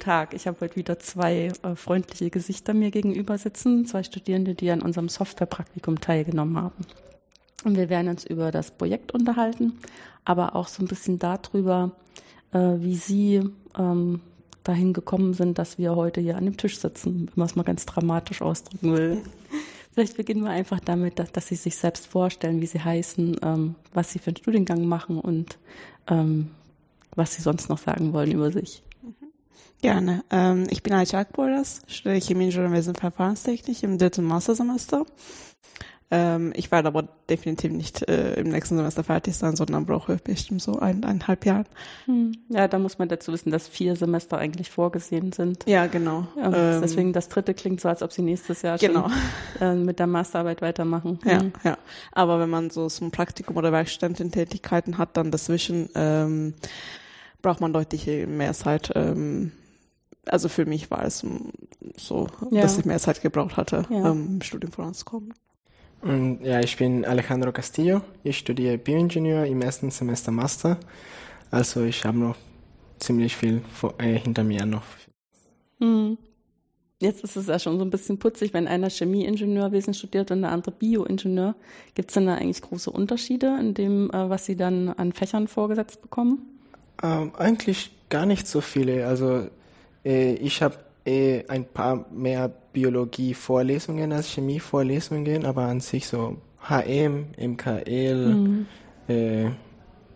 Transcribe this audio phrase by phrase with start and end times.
[0.00, 0.34] Tag.
[0.34, 4.82] Ich habe heute wieder zwei äh, freundliche Gesichter mir gegenüber sitzen, zwei Studierende, die an
[4.82, 6.84] unserem Softwarepraktikum teilgenommen haben.
[7.64, 9.74] Und wir werden uns über das Projekt unterhalten,
[10.24, 11.92] aber auch so ein bisschen darüber,
[12.52, 13.42] äh, wie Sie
[13.78, 14.20] ähm,
[14.64, 17.62] dahin gekommen sind, dass wir heute hier an dem Tisch sitzen, wenn man es mal
[17.62, 19.22] ganz dramatisch ausdrücken will.
[19.92, 23.74] Vielleicht beginnen wir einfach damit, dass, dass Sie sich selbst vorstellen, wie Sie heißen, ähm,
[23.92, 25.58] was Sie für einen Studiengang machen und
[26.08, 26.50] ähm,
[27.14, 28.82] was Sie sonst noch sagen wollen über sich.
[29.82, 30.24] Gerne.
[30.30, 35.06] Ähm, ich bin Ayça Akboras, studiere Chemie, Ingenieurwesen, Verfahrenstechnik im dritten Mastersemester.
[36.12, 40.60] Ähm, ich werde aber definitiv nicht äh, im nächsten Semester fertig sein, sondern brauche bestimmt
[40.60, 41.66] so ein, eineinhalb Jahre.
[42.06, 42.32] Hm.
[42.48, 45.64] Ja, da muss man dazu wissen, dass vier Semester eigentlich vorgesehen sind.
[45.68, 46.26] Ja, genau.
[46.36, 49.08] Ja, Ähm, deswegen das dritte klingt so, als ob Sie nächstes Jahr Genau.
[49.58, 51.20] schon äh, mit der Masterarbeit weitermachen.
[51.24, 51.52] Ja, Hm.
[51.62, 51.78] ja.
[52.10, 56.54] Aber wenn man so ein Praktikum oder Werkstudententätigkeiten hat, dann dazwischen ähm,
[57.40, 58.90] braucht man deutlich mehr Zeit.
[58.96, 59.52] Ähm,
[60.26, 61.36] also für mich war es mm,
[61.96, 62.62] so, Ja.
[62.62, 64.10] dass ich mehr Zeit gebraucht hatte, Ja.
[64.10, 65.32] ähm, im Studium voranzukommen.
[66.02, 68.00] Und ja, ich bin Alejandro Castillo.
[68.24, 70.78] Ich studiere Bioingenieur im ersten Semester Master.
[71.50, 72.36] Also ich habe noch
[72.98, 74.82] ziemlich viel vor, äh, hinter mir noch.
[75.78, 76.16] Hm.
[77.02, 80.52] Jetzt ist es ja schon so ein bisschen putzig, wenn einer Chemieingenieurwesen studiert und der
[80.52, 81.54] andere Bioingenieur.
[81.94, 85.48] Gibt es denn da eigentlich große Unterschiede in dem, äh, was Sie dann an Fächern
[85.48, 86.42] vorgesetzt bekommen?
[87.02, 89.06] Ähm, eigentlich gar nicht so viele.
[89.06, 89.48] Also
[90.04, 96.36] ich habe äh, ein paar mehr Biologie-Vorlesungen als Chemie-Vorlesungen, aber an sich so
[96.68, 98.66] HM, MKL, Mhm.
[99.08, 99.46] äh,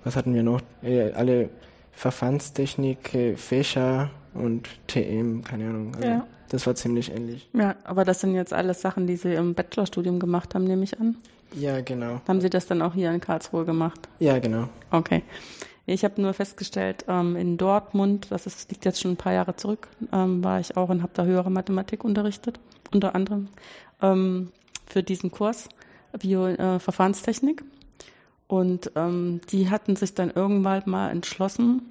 [0.05, 0.61] was hatten wir noch?
[0.83, 1.49] Äh, alle
[1.93, 5.95] Verfahrenstechnik, äh, Fächer und TM, keine Ahnung.
[5.97, 6.27] Also Ja.
[6.51, 7.49] Das war ziemlich ähnlich.
[7.53, 11.01] Ja, aber das sind jetzt alles Sachen, die Sie im Bachelorstudium gemacht haben, nehme ich
[11.01, 11.17] an.
[11.55, 12.21] Ja, genau.
[12.29, 14.09] Haben Sie das dann auch hier in Karlsruhe gemacht?
[14.21, 14.69] Ja, genau.
[14.91, 15.23] Okay.
[15.87, 19.57] Ich habe nur festgestellt, ähm, in Dortmund, das ist, liegt jetzt schon ein paar Jahre
[19.57, 22.59] zurück, ähm, war ich auch und habe da höhere Mathematik unterrichtet,
[22.93, 23.49] unter anderem
[24.01, 24.51] ähm,
[24.87, 25.69] für diesen Kurs
[26.19, 27.65] Bio äh, Verfahrenstechnik.
[28.47, 31.83] Und ähm, die hatten sich dann irgendwann mal entschlossen,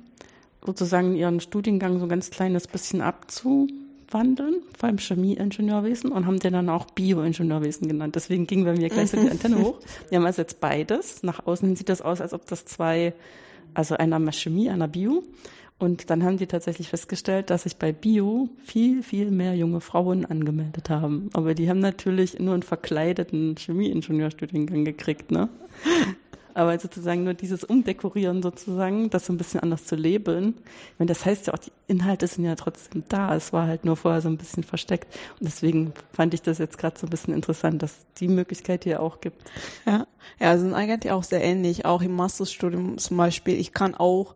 [0.65, 6.53] sozusagen ihren Studiengang so ein ganz kleines bisschen abzuwandeln, vor allem Chemieingenieurwesen, und haben den
[6.53, 8.15] dann auch Bioingenieurwesen genannt.
[8.15, 9.79] Deswegen ging bei mir gleich so die Antenne hoch.
[10.09, 11.23] Wir haben also jetzt beides.
[11.23, 13.13] Nach außen sieht das aus, als ob das zwei,
[13.73, 15.23] also einer mal Chemie, einer Bio.
[15.79, 20.23] Und dann haben die tatsächlich festgestellt, dass sich bei Bio viel, viel mehr junge Frauen
[20.25, 21.29] angemeldet haben.
[21.33, 25.49] Aber die haben natürlich nur einen verkleideten Chemieingenieurstudiengang gekriegt, ne?
[26.53, 30.55] Aber sozusagen nur dieses Umdekorieren sozusagen, das so ein bisschen anders zu labeln.
[30.93, 33.35] Ich meine, das heißt ja auch, die Inhalte sind ja trotzdem da.
[33.35, 35.07] Es war halt nur vorher so ein bisschen versteckt.
[35.39, 39.01] Und deswegen fand ich das jetzt gerade so ein bisschen interessant, dass die Möglichkeit hier
[39.01, 39.41] auch gibt.
[39.85, 40.05] Ja,
[40.39, 41.85] ja, sind eigentlich auch sehr ähnlich.
[41.85, 43.59] Auch im Masterstudium zum Beispiel.
[43.59, 44.35] Ich kann auch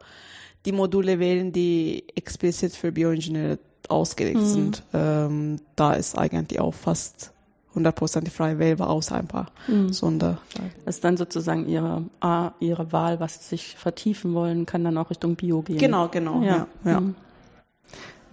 [0.66, 4.84] die Module wählen, die explizit für Bioingenieure ausgelegt sind.
[4.94, 7.32] Ähm, da ist eigentlich auch fast
[7.78, 9.48] 100% frei wählbar, außer ein paar
[9.92, 10.40] Sonder.
[10.86, 12.04] Das ist dann sozusagen ihre,
[12.60, 15.78] ihre Wahl, was sie sich vertiefen wollen, kann dann auch Richtung Bio gehen.
[15.78, 16.42] Genau, genau.
[16.42, 17.00] Ja, ja.
[17.00, 17.16] Mhm.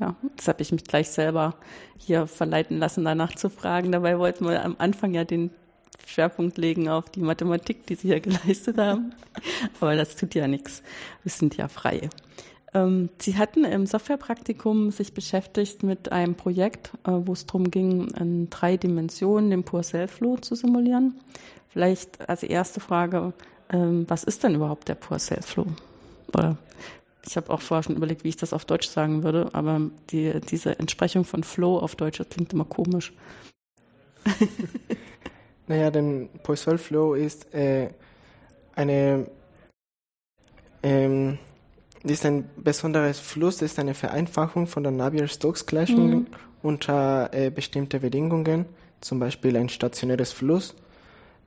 [0.01, 1.55] Ja, jetzt habe ich mich gleich selber
[1.99, 3.93] hier verleiten lassen, danach zu fragen.
[3.93, 5.51] Dabei wollten wir am Anfang ja den
[6.07, 9.15] Schwerpunkt legen auf die Mathematik, die Sie hier geleistet haben.
[9.81, 10.83] Aber das tut ja nichts.
[11.23, 12.09] Wir sind ja frei.
[12.75, 18.09] Ähm, Sie hatten im Softwarepraktikum sich beschäftigt mit einem Projekt, äh, wo es darum ging,
[18.19, 21.15] in drei Dimensionen den Pure Cell Flow zu simulieren.
[21.69, 23.33] Vielleicht als erste Frage,
[23.71, 25.67] ähm, was ist denn überhaupt der Pure Cell Flow?
[26.29, 26.57] Oder
[27.27, 29.81] ich habe auch vorher schon überlegt, wie ich das auf Deutsch sagen würde, aber
[30.11, 33.13] die, diese Entsprechung von Flow auf Deutsch, das klingt immer komisch.
[35.67, 37.89] Naja, denn Poisson Flow ist äh,
[38.75, 39.27] eine,
[40.83, 41.39] ähm,
[42.11, 46.27] ist ein besonderes Fluss, das ist eine Vereinfachung von der Navier-Stokes-Gleichung Mhm.
[46.63, 48.67] unter äh, bestimmte Bedingungen,
[49.01, 50.75] zum Beispiel ein stationäres Fluss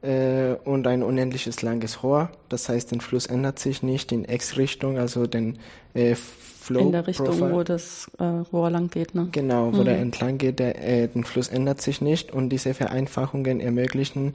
[0.01, 2.29] äh, und ein unendliches langes Rohr.
[2.49, 5.57] Das heißt, der Fluss ändert sich nicht in X-Richtung, also den
[5.93, 7.51] äh, Flow In der Richtung, Profile.
[7.53, 9.29] wo das äh, Rohr lang geht, ne?
[9.31, 9.85] Genau, wo Mhm.
[9.85, 14.33] der entlang geht, der, äh, der Fluss ändert sich nicht und diese Vereinfachungen ermöglichen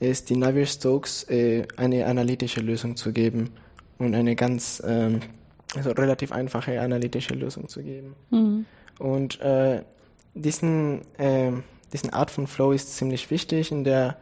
[0.00, 3.50] es, die Navier-Stokes äh, eine analytische Lösung zu geben
[3.98, 5.20] und eine ganz ähm,
[5.76, 8.14] also relativ einfache analytische Lösung zu geben.
[8.30, 8.66] Mhm.
[8.98, 9.82] Und äh,
[10.34, 11.52] diesen, äh,
[11.92, 14.16] diesen Art von Flow ist ziemlich wichtig in der,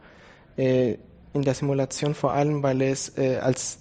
[0.57, 0.97] äh,
[1.33, 3.79] in der Simulation, vor allem weil es äh, als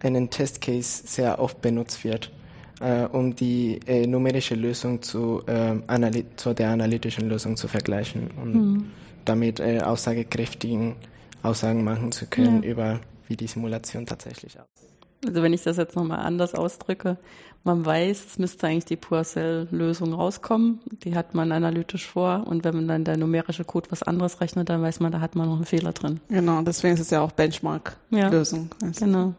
[0.00, 2.32] einen Testcase sehr oft benutzt wird,
[2.80, 8.54] äh, um die äh, numerische Lösung zu, äh, zu der analytischen Lösung zu vergleichen und
[8.54, 8.90] mhm.
[9.24, 10.96] damit äh, aussagekräftigen
[11.42, 12.70] Aussagen machen zu können ja.
[12.70, 14.95] über wie die Simulation tatsächlich aussieht.
[15.24, 17.18] Also wenn ich das jetzt nochmal anders ausdrücke,
[17.64, 20.80] man weiß, es müsste eigentlich die Poiseuille-Lösung rauskommen.
[21.02, 24.68] Die hat man analytisch vor und wenn man dann der numerische Code was anderes rechnet,
[24.68, 26.20] dann weiß man, da hat man noch einen Fehler drin.
[26.28, 28.70] Genau, deswegen ist es ja auch Benchmark-Lösung.
[28.80, 29.34] Ja, genau.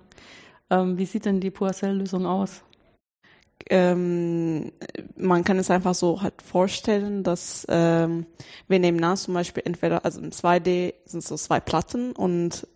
[0.69, 2.63] Ähm, wie sieht denn die Poiseuille-Lösung aus?
[3.69, 4.71] Ähm,
[5.15, 8.25] man kann es einfach so halt vorstellen, dass ähm,
[8.67, 12.67] wir nehmen an zum Beispiel entweder, also im 2D sind es so zwei Platten und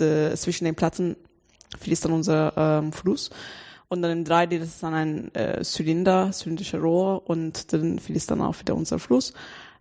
[0.00, 1.16] äh, zwischen den Platten
[1.78, 3.30] fließt dann unser ähm, Fluss.
[3.88, 8.30] Und dann im 3D, das ist dann ein äh, Zylinder, zylindrischer Rohr und dann fließt
[8.30, 9.34] dann auch wieder unser Fluss.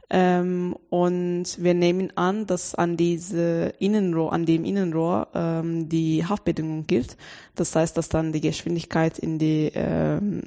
[0.10, 6.86] Ähm, und wir nehmen an, dass an diese Innenrohr, an dem Innenrohr ähm, die Haftbedingung
[6.86, 7.18] gilt.
[7.56, 10.44] Das heißt, dass dann die Geschwindigkeit in die ähm,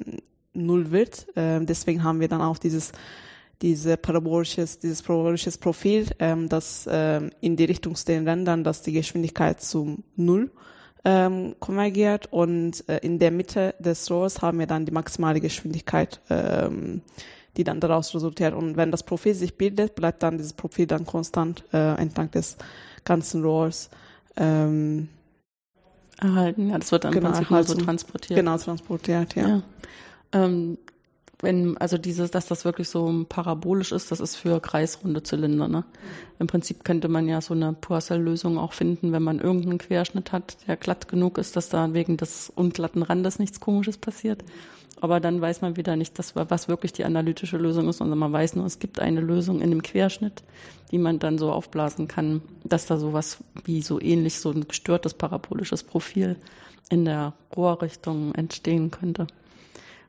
[0.53, 1.27] Null wird.
[1.35, 2.91] Ähm, deswegen haben wir dann auch dieses
[3.61, 8.91] diese parabolisches, dieses parabolisches Profil, ähm, das ähm, in die Richtung den Rändern, dass die
[8.91, 10.51] Geschwindigkeit zum Null
[11.07, 16.19] ähm, konvergiert und äh, in der Mitte des Rohrs haben wir dann die maximale Geschwindigkeit,
[16.29, 17.01] ähm,
[17.55, 18.53] die dann daraus resultiert.
[18.53, 22.57] Und wenn das Profil sich bildet, bleibt dann dieses Profil dann konstant äh, entlang des
[23.05, 23.89] ganzen Rohrs
[24.35, 25.07] ähm,
[26.19, 26.71] erhalten.
[26.71, 28.37] Ja, das wird dann genau, im Prinzip mal so transportiert.
[28.37, 29.47] Genau, transportiert, ja.
[29.47, 29.63] ja.
[30.33, 30.77] Ähm,
[31.39, 35.67] wenn, also dieses, dass das wirklich so parabolisch ist, das ist für kreisrunde Zylinder.
[35.67, 35.83] Ne?
[36.39, 40.57] Im Prinzip könnte man ja so eine Poisson-Lösung auch finden, wenn man irgendeinen Querschnitt hat,
[40.67, 44.43] der glatt genug ist, dass da wegen des unglatten Randes nichts Komisches passiert.
[44.99, 48.33] Aber dann weiß man wieder nicht, dass, was wirklich die analytische Lösung ist, sondern man
[48.33, 50.41] weiß nur, es gibt eine Lösung in dem Querschnitt,
[50.89, 55.13] die man dann so aufblasen kann, dass da sowas wie so ähnlich so ein gestörtes
[55.13, 56.35] parabolisches Profil
[56.89, 59.27] in der Rohrrichtung entstehen könnte.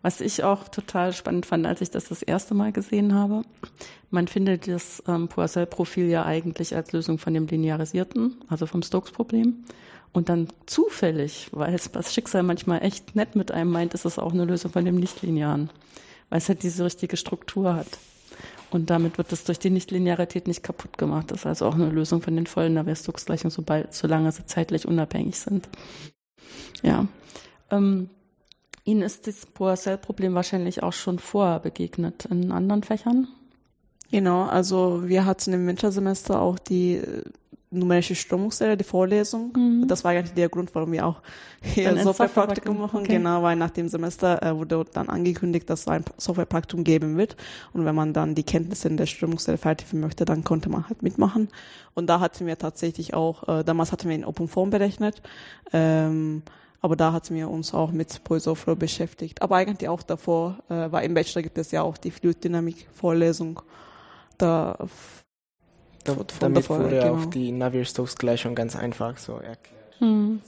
[0.02, 3.42] Was ich auch total spannend fand, als ich das das erste Mal gesehen habe,
[4.10, 9.64] man findet das ähm, Poiseuille-Profil ja eigentlich als Lösung von dem linearisierten, also vom Stokes-Problem.
[10.12, 14.18] Und dann zufällig, weil es das Schicksal manchmal echt nett mit einem meint, ist es
[14.18, 15.70] auch eine Lösung von dem Nichtlinearen,
[16.30, 17.98] weil es halt diese richtige Struktur hat.
[18.70, 21.30] Und damit wird es durch die Nichtlinearität nicht kaputt gemacht.
[21.30, 25.68] Das ist also auch eine Lösung von den vollen Navier-Stokes-Gleichungen, solange sie zeitlich unabhängig sind.
[26.82, 27.06] Ja.
[27.70, 28.10] Ähm,
[28.88, 33.29] Ihnen ist das Poiseuille-Problem wahrscheinlich auch schon vorher begegnet in anderen Fächern?
[34.11, 37.23] Genau, also wir hatten im Wintersemester auch die äh,
[37.70, 39.52] numerische Strömungslehre, die Vorlesung.
[39.55, 39.88] Mhm.
[39.88, 41.20] Das war eigentlich der Grund, warum wir auch
[41.61, 43.00] hier Softwarepraktikum machen.
[43.00, 43.19] Okay.
[43.19, 47.37] Genau, weil nach dem Semester äh, wurde dann angekündigt, dass es ein Softwarepraktikum geben wird.
[47.75, 51.02] Und wenn man dann die Kenntnisse in der Strömungslehre vertiefen möchte, dann konnte man halt
[51.02, 51.49] mitmachen.
[51.93, 55.20] Und da hatten wir tatsächlich auch, äh, damals hatten wir in Open Form berechnet.
[55.75, 56.43] Ähm,
[56.80, 59.42] aber da hatten wir uns auch mit Poisoflow beschäftigt.
[59.42, 63.60] Aber eigentlich auch davor, äh, weil im Bachelor gibt es ja auch die Fluiddynamik-Vorlesung.
[64.38, 64.76] Da,
[66.04, 67.14] da, damit davor, wurde genau.
[67.14, 69.98] auch die Navier-Stokes-Gleichung ganz einfach so erklärt.
[69.98, 70.40] Hm.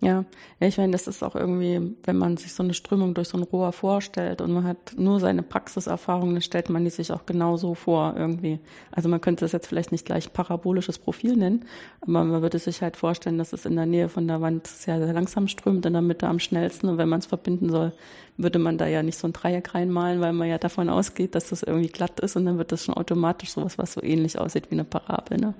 [0.00, 0.24] Ja,
[0.60, 3.42] ich meine, das ist auch irgendwie, wenn man sich so eine Strömung durch so ein
[3.42, 7.74] Rohr vorstellt und man hat nur seine Praxiserfahrung, dann stellt man die sich auch genauso
[7.74, 8.60] vor irgendwie.
[8.92, 11.64] Also man könnte das jetzt vielleicht nicht gleich parabolisches Profil nennen,
[12.00, 15.04] aber man würde sich halt vorstellen, dass es in der Nähe von der Wand sehr,
[15.04, 17.92] sehr langsam strömt, in der Mitte am schnellsten und wenn man es verbinden soll,
[18.36, 21.48] würde man da ja nicht so ein Dreieck reinmalen, weil man ja davon ausgeht, dass
[21.48, 24.70] das irgendwie glatt ist und dann wird das schon automatisch sowas, was so ähnlich aussieht
[24.70, 25.38] wie eine Parabel.
[25.38, 25.54] Ne?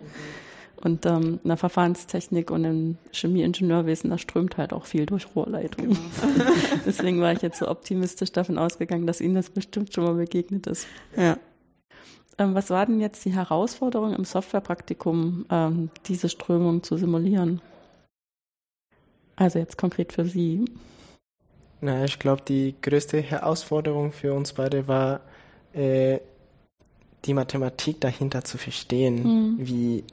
[0.80, 5.98] Und ähm, in der Verfahrenstechnik und im Chemieingenieurwesen, da strömt halt auch viel durch Rohrleitungen.
[6.20, 6.50] Genau.
[6.86, 10.66] Deswegen war ich jetzt so optimistisch davon ausgegangen, dass Ihnen das bestimmt schon mal begegnet
[10.68, 10.86] ist.
[11.16, 11.36] Ja.
[12.38, 17.60] Ähm, was war denn jetzt die Herausforderung im Softwarepraktikum, ähm, diese Strömung zu simulieren?
[19.34, 20.64] Also jetzt konkret für Sie.
[21.80, 25.20] Na, ich glaube, die größte Herausforderung für uns beide war,
[25.72, 26.18] äh,
[27.24, 29.56] die Mathematik dahinter zu verstehen, mhm.
[29.58, 30.04] wie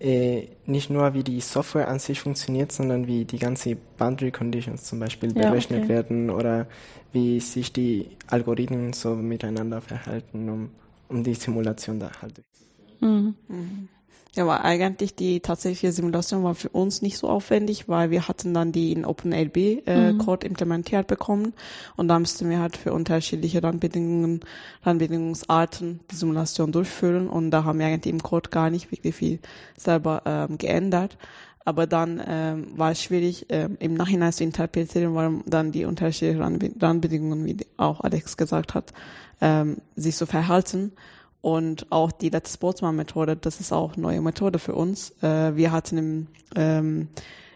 [0.00, 4.84] äh, nicht nur wie die Software an sich funktioniert, sondern wie die ganze Boundary Conditions
[4.84, 5.88] zum Beispiel ja, berechnet okay.
[5.88, 6.66] werden oder
[7.12, 10.70] wie sich die Algorithmen so miteinander verhalten, um,
[11.08, 13.36] um die Simulation da halt durchzuführen.
[13.48, 13.56] Mhm.
[13.56, 13.88] Mhm.
[14.36, 18.52] Ja, aber eigentlich die tatsächliche Simulation war für uns nicht so aufwendig, weil wir hatten
[18.52, 20.18] dann die in OpenLB äh, mhm.
[20.18, 21.54] Code implementiert bekommen
[21.96, 24.40] und da müssten wir halt für unterschiedliche Randbedingungen,
[24.82, 29.38] Randbedingungsarten die Simulation durchführen und da haben wir eigentlich im Code gar nicht wirklich viel
[29.74, 31.16] selber ähm, geändert.
[31.64, 36.42] Aber dann ähm, war es schwierig, ähm, im Nachhinein zu interpretieren, warum dann die unterschiedlichen
[36.78, 38.92] Randbedingungen, wie auch Alex gesagt hat,
[39.40, 40.92] ähm, sich so verhalten.
[41.40, 45.10] Und auch die Let's Sportsman-Methode, das ist auch eine neue Methode für uns.
[45.22, 46.26] Äh, wir hatten im,
[46.56, 47.08] ähm,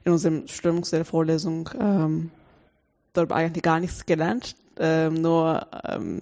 [0.04, 2.30] in unserem Strömungsvorlesung ähm,
[3.12, 6.20] darüber eigentlich gar nichts gelernt, ähm, nur ähm,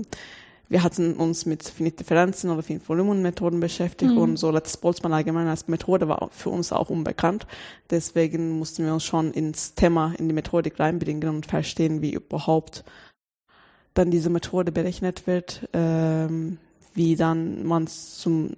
[0.68, 4.18] wir hatten uns mit Finit-Differenzen oder Finit-Volumen-Methoden beschäftigt mhm.
[4.18, 7.46] und so Let's Boltzmann allgemein als Methode war für uns auch unbekannt.
[7.90, 12.84] Deswegen mussten wir uns schon ins Thema, in die Methodik reinbringen und verstehen, wie überhaupt
[13.94, 16.58] dann diese Methode berechnet wird, ähm,
[16.98, 18.50] wie dann man zum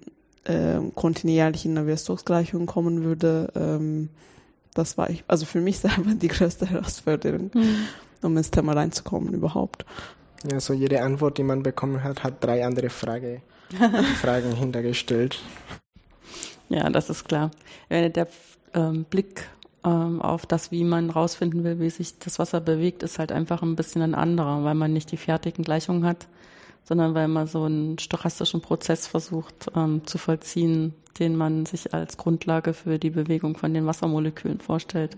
[0.45, 3.51] ähm, kontinuierlichen Navier-Stokes-Gleichung kommen würde.
[3.55, 4.09] Ähm,
[4.73, 7.85] das war ich, also für mich selber die größte Herausforderung, mhm.
[8.23, 9.85] um ins Thema reinzukommen überhaupt.
[10.49, 13.41] Ja, so jede Antwort, die man bekommen hat, hat drei andere Frage,
[14.21, 15.39] Fragen hintergestellt.
[16.69, 17.51] Ja, das ist klar.
[17.91, 18.27] Der
[18.73, 19.47] ähm, Blick
[19.85, 23.61] ähm, auf das, wie man rausfinden will, wie sich das Wasser bewegt, ist halt einfach
[23.61, 26.27] ein bisschen ein anderer, weil man nicht die fertigen Gleichungen hat,
[26.83, 32.17] sondern weil man so einen stochastischen Prozess versucht ähm, zu vollziehen, den man sich als
[32.17, 35.17] Grundlage für die Bewegung von den Wassermolekülen vorstellt.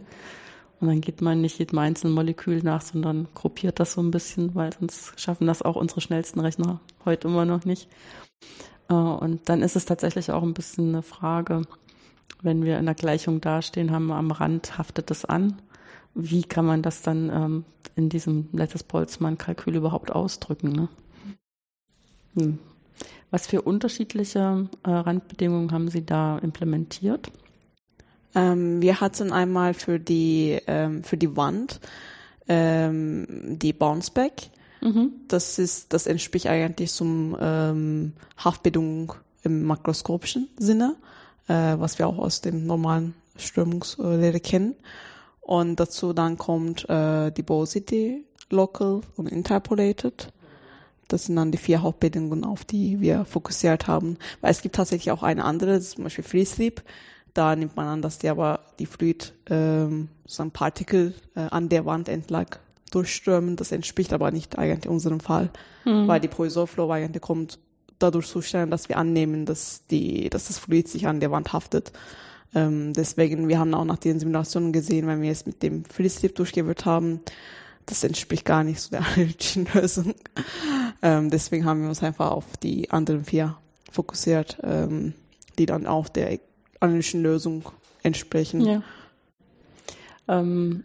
[0.79, 4.53] Und dann geht man nicht jedem einzelnen Molekül nach, sondern gruppiert das so ein bisschen,
[4.53, 7.87] weil sonst schaffen das auch unsere schnellsten Rechner heute immer noch nicht.
[8.89, 11.61] Äh, und dann ist es tatsächlich auch ein bisschen eine Frage,
[12.41, 15.61] wenn wir in der Gleichung dastehen, haben wir am Rand haftet es an.
[16.13, 17.65] Wie kann man das dann ähm,
[17.95, 20.73] in diesem Lettes Boltzmann-Kalkül überhaupt ausdrücken?
[20.73, 20.89] Ne?
[22.35, 22.59] Hm.
[23.31, 27.31] Was für unterschiedliche äh, Randbedingungen haben Sie da implementiert?
[28.35, 31.79] Ähm, wir hatten einmal für die, ähm, für die Wand
[32.47, 34.49] ähm, die Bounceback.
[34.81, 35.11] Mhm.
[35.27, 39.13] Das ist, das entspricht eigentlich zum ähm, Haftbedingung
[39.43, 40.95] im makroskopischen Sinne,
[41.47, 44.75] äh, was wir auch aus dem normalen Strömungslehre kennen.
[45.41, 50.31] Und dazu dann kommt äh, die Bosity, Local und Interpolated.
[51.13, 54.17] Das sind dann die vier Hauptbedingungen, auf die wir fokussiert haben.
[54.41, 56.81] Weil es gibt tatsächlich auch eine andere, zum Beispiel Free Sleep.
[57.35, 61.69] Da nimmt man an, dass die aber die Fluid, ähm, so ein Partikel äh, an
[61.69, 62.47] der Wand entlang
[62.89, 63.55] durchströmen.
[63.55, 65.51] Das entspricht aber nicht eigentlich unserem Fall,
[65.85, 66.07] mhm.
[66.07, 67.59] weil die Poisson-Flow eigentlich kommt
[67.99, 71.91] dadurch zustande, dass wir annehmen, dass die, dass das Fluid sich an der Wand haftet.
[72.55, 76.35] Ähm, deswegen, wir haben auch nach den Simulationen gesehen, wenn wir es mit dem Philips-Slip
[76.35, 77.21] durchgeführt haben,
[77.85, 80.15] das entspricht gar nicht so der analytischen Lösung.
[81.01, 83.57] Ähm, deswegen haben wir uns einfach auf die anderen vier
[83.91, 85.13] fokussiert, ähm,
[85.57, 86.39] die dann auch der
[86.79, 87.63] analytischen Lösung
[88.01, 88.61] entsprechen.
[88.61, 88.83] Ja.
[90.27, 90.83] Ähm,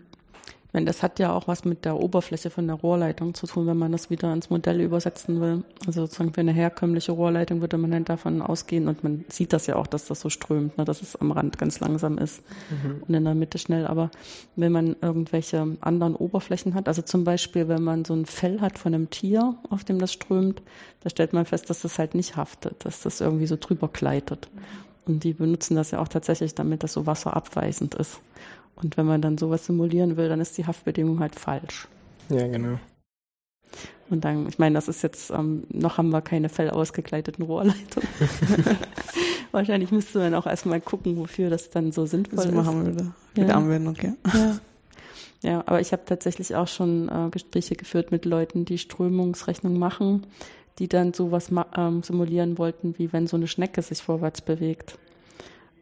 [0.74, 3.78] meine, das hat ja auch was mit der Oberfläche von der Rohrleitung zu tun, wenn
[3.78, 5.64] man das wieder ins Modell übersetzen will.
[5.86, 9.66] Also sozusagen für eine herkömmliche Rohrleitung würde man dann davon ausgehen und man sieht das
[9.66, 13.02] ja auch, dass das so strömt, ne, dass es am Rand ganz langsam ist mhm.
[13.06, 13.86] und in der Mitte schnell.
[13.86, 14.10] Aber
[14.56, 18.78] wenn man irgendwelche anderen Oberflächen hat, also zum Beispiel, wenn man so ein Fell hat
[18.78, 20.60] von einem Tier, auf dem das strömt,
[21.00, 24.50] da stellt man fest, dass das halt nicht haftet, dass das irgendwie so drüber gleitet.
[25.06, 28.20] Und die benutzen das ja auch tatsächlich, damit das so wasserabweisend ist.
[28.82, 31.88] Und wenn man dann sowas simulieren will, dann ist die Haftbedingung halt falsch.
[32.28, 32.78] Ja, genau.
[34.10, 38.08] Und dann, ich meine, das ist jetzt, ähm, noch haben wir keine fellausgegleiteten Rohrleitungen.
[39.52, 42.54] Wahrscheinlich müsste man auch erstmal gucken, wofür das dann so sinnvoll das ist.
[42.54, 43.54] machen wir wieder, wieder ja.
[43.54, 44.14] Anwendung, ja.
[44.32, 44.58] ja.
[45.40, 50.26] Ja, aber ich habe tatsächlich auch schon äh, Gespräche geführt mit Leuten, die Strömungsrechnung machen,
[50.80, 54.98] die dann sowas ähm, simulieren wollten, wie wenn so eine Schnecke sich vorwärts bewegt,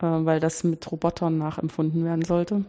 [0.01, 2.67] äh, weil das mit Robotern nachempfunden werden sollte.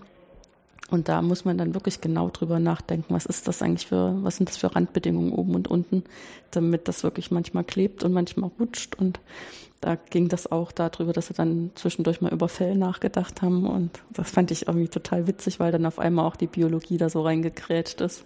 [0.89, 4.38] Und da muss man dann wirklich genau drüber nachdenken, was ist das eigentlich für, was
[4.38, 6.03] sind das für Randbedingungen oben und unten,
[6.51, 8.96] damit das wirklich manchmal klebt und manchmal rutscht.
[8.96, 9.19] Und
[9.81, 13.67] da ging das auch darüber, dass sie dann zwischendurch mal über Fell nachgedacht haben.
[13.67, 17.10] Und das fand ich irgendwie total witzig, weil dann auf einmal auch die Biologie da
[17.10, 18.25] so reingekrätscht ist.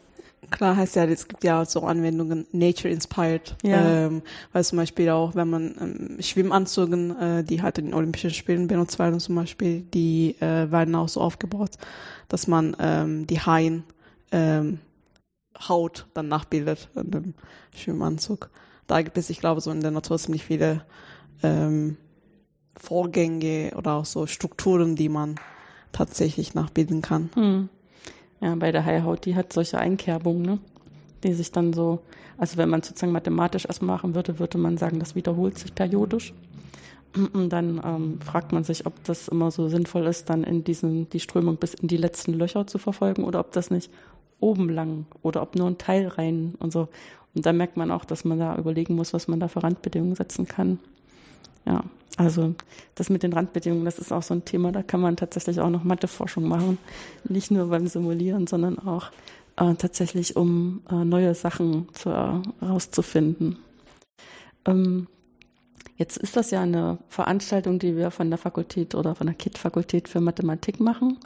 [0.50, 4.05] Klar heißt ja, es gibt ja so Anwendungen Nature Inspired, ja.
[4.05, 8.31] ähm, weil zum Beispiel auch, wenn man ähm, Schwimmanzügen, äh, die halt in den Olympischen
[8.31, 11.71] Spielen benutzt werden zum Beispiel, die äh, werden auch so aufgebaut,
[12.27, 13.83] dass man ähm, die Haien
[14.31, 14.79] ähm,
[15.67, 17.33] Haut dann nachbildet in dem
[17.75, 18.50] Schwimmanzug.
[18.88, 20.83] Da gibt es, ich glaube, so in der Natur ziemlich viele
[21.43, 21.98] ähm,
[22.77, 25.36] Vorgänge oder auch so Strukturen, die man
[25.91, 27.29] tatsächlich nachbilden kann.
[27.36, 27.69] Hm.
[28.41, 30.60] Ja, bei der Haihaut, die hat solche Einkerbungen, ne?
[31.24, 32.00] die sich dann so,
[32.38, 36.33] also wenn man sozusagen mathematisch erstmal machen würde, würde man sagen, das wiederholt sich periodisch.
[37.33, 41.10] Und dann ähm, fragt man sich, ob das immer so sinnvoll ist, dann in diesen,
[41.10, 43.91] die Strömung bis in die letzten Löcher zu verfolgen oder ob das nicht
[44.39, 46.88] oben lang oder ob nur ein Teil rein und so.
[47.36, 50.15] Und da merkt man auch, dass man da überlegen muss, was man da für Randbedingungen
[50.15, 50.79] setzen kann.
[51.65, 51.84] Ja,
[52.18, 52.56] also
[52.96, 55.70] das mit den Randbedingungen, das ist auch so ein Thema, da kann man tatsächlich auch
[55.70, 56.77] noch Matheforschung machen.
[57.27, 59.12] Nicht nur beim Simulieren, sondern auch
[59.58, 63.56] äh, tatsächlich, um äh, neue Sachen zu, äh.
[64.65, 65.08] Ähm,
[66.01, 70.10] Jetzt ist das ja eine Veranstaltung, die wir von der Fakultät oder von der KIT-Fakultät
[70.10, 71.20] für Mathematik machen.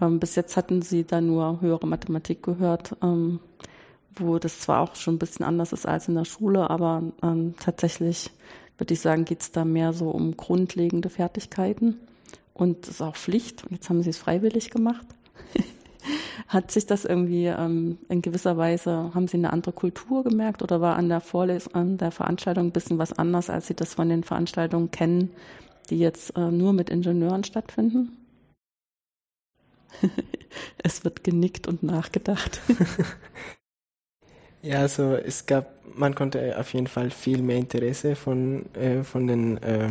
[0.00, 3.38] Ähm, bis jetzt hatten Sie da nur höhere Mathematik gehört, ähm,
[4.16, 7.54] wo das zwar auch schon ein bisschen anders ist als in der Schule, aber ähm,
[7.60, 8.32] tatsächlich
[8.78, 11.98] würde ich sagen, geht es da mehr so um grundlegende Fertigkeiten.
[12.54, 13.64] Und es ist auch Pflicht.
[13.70, 15.06] Jetzt haben Sie es freiwillig gemacht.
[16.48, 20.80] Hat sich das irgendwie ähm, in gewisser Weise, haben Sie eine andere Kultur gemerkt oder
[20.80, 24.08] war an der Vorlesung, an der Veranstaltung ein bisschen was anders, als Sie das von
[24.08, 25.30] den Veranstaltungen kennen,
[25.90, 28.16] die jetzt äh, nur mit Ingenieuren stattfinden?
[30.82, 32.60] es wird genickt und nachgedacht.
[34.62, 39.26] ja, also es gab, man konnte auf jeden Fall viel mehr Interesse von, äh, von
[39.26, 39.90] den äh,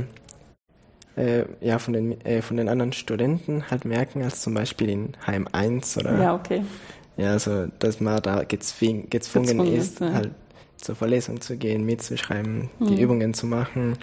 [1.18, 5.14] äh, ja, von den, äh, von den anderen Studenten halt merken, als zum Beispiel in
[5.26, 6.22] Heim 1 oder.
[6.22, 6.62] Ja, okay.
[7.18, 10.14] Ja, also, dass man da gezwungen, gezwungen ist, ja.
[10.14, 10.32] halt
[10.78, 12.86] zur Verlesung zu gehen, mitzuschreiben, mhm.
[12.86, 13.98] die Übungen zu machen.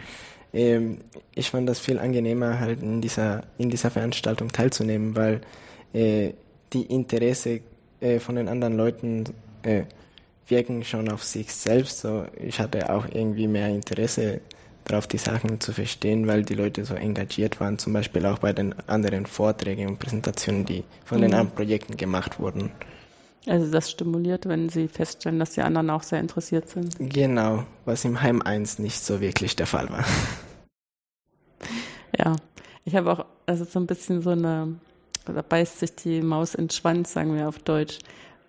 [0.53, 0.99] Ähm,
[1.37, 5.41] ich fand das viel angenehmer, halt in dieser, in dieser Veranstaltung teilzunehmen, weil
[5.93, 6.33] äh,
[6.73, 7.61] die Interesse
[8.01, 9.25] äh, von den anderen Leuten
[9.63, 9.85] äh,
[10.49, 12.01] wirken schon auf sich selbst.
[12.01, 14.41] So, ich hatte auch irgendwie mehr Interesse
[14.85, 18.53] darauf, die Sachen zu verstehen, weil die Leute so engagiert waren, zum Beispiel auch bei
[18.53, 21.23] den anderen Vorträgen und Präsentationen, die von mhm.
[21.23, 22.71] den anderen Projekten gemacht wurden.
[23.47, 26.97] Also das stimuliert, wenn Sie feststellen, dass die anderen auch sehr interessiert sind.
[26.99, 30.05] Genau, was im Heim 1 nicht so wirklich der Fall war.
[32.19, 32.37] Ja,
[32.85, 34.77] ich habe auch, also so ein bisschen so eine,
[35.27, 37.99] da beißt sich die Maus in den Schwanz, sagen wir auf Deutsch.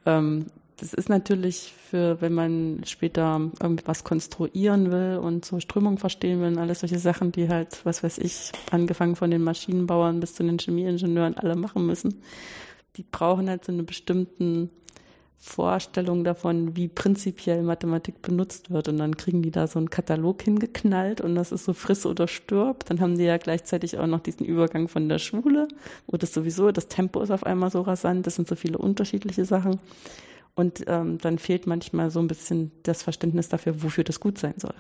[0.06, 0.46] Ähm,
[0.78, 6.48] das ist natürlich für, wenn man später irgendwas konstruieren will und so Strömung verstehen will
[6.50, 10.44] und alles solche Sachen, die halt, was weiß ich, angefangen von den Maschinenbauern bis zu
[10.44, 12.22] den Chemieingenieuren alle machen müssen.
[12.98, 14.70] Die brauchen halt so eine bestimmten
[15.38, 18.88] Vorstellung davon, wie prinzipiell Mathematik benutzt wird.
[18.88, 22.28] Und dann kriegen die da so einen Katalog hingeknallt und das ist so friss oder
[22.28, 22.86] stirb.
[22.86, 25.68] Dann haben die ja gleichzeitig auch noch diesen Übergang von der Schule,
[26.08, 29.46] wo das sowieso, das Tempo ist auf einmal so rasant, das sind so viele unterschiedliche
[29.46, 29.80] Sachen.
[30.56, 34.54] Und ähm, dann fehlt manchmal so ein bisschen das Verständnis dafür, wofür das gut sein
[34.58, 34.74] soll.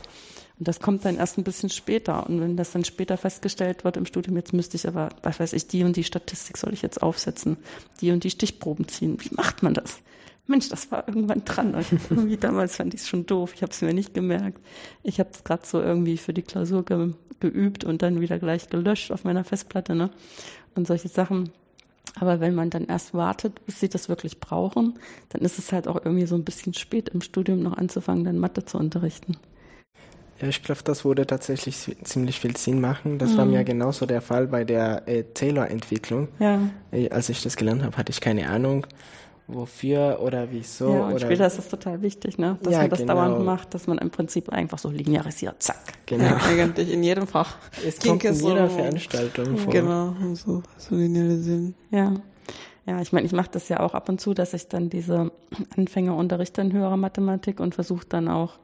[0.58, 2.28] Und das kommt dann erst ein bisschen später.
[2.28, 5.52] Und wenn das dann später festgestellt wird im Studium, jetzt müsste ich aber, was weiß
[5.52, 7.58] ich, die und die Statistik soll ich jetzt aufsetzen,
[8.00, 9.18] die und die Stichproben ziehen.
[9.20, 10.00] Wie macht man das?
[10.48, 11.76] Mensch, das war irgendwann dran.
[12.10, 13.54] Irgendwie damals fand ich es schon doof.
[13.56, 14.62] Ich habe es mir nicht gemerkt.
[15.04, 18.70] Ich habe es gerade so irgendwie für die Klausur ge geübt und dann wieder gleich
[18.70, 19.94] gelöscht auf meiner Festplatte.
[19.94, 20.10] Ne?
[20.74, 21.50] Und solche Sachen
[22.20, 25.88] aber wenn man dann erst wartet, bis sie das wirklich brauchen, dann ist es halt
[25.88, 29.38] auch irgendwie so ein bisschen spät im Studium noch anzufangen, dann Mathe zu unterrichten.
[30.42, 33.20] Ja, ich glaube, das würde tatsächlich ziemlich viel Sinn machen.
[33.20, 33.38] Das mhm.
[33.38, 36.28] war mir genauso der Fall bei der äh, Taylor-Entwicklung.
[36.40, 36.60] Ja.
[36.92, 38.86] Äh, als ich das gelernt habe, hatte ich keine Ahnung
[39.48, 40.92] wofür oder wieso.
[40.92, 42.58] Ja, und oder später ist es total wichtig, ne?
[42.62, 43.14] dass ja, man das genau.
[43.14, 45.78] dauernd macht, dass man im Prinzip einfach so linearisiert, zack.
[46.06, 46.36] Genau.
[46.50, 47.58] Eigentlich in jedem Fach.
[47.86, 49.74] Es kommt in jeder so, Veranstaltung vor.
[49.74, 51.76] Genau, so, so linearisieren.
[51.92, 52.14] Ja.
[52.88, 55.32] Ja, ich meine, ich mache das ja auch ab und zu, dass ich dann diese
[55.76, 58.60] Anfänger unterrichte in höherer Mathematik und versuche dann auch,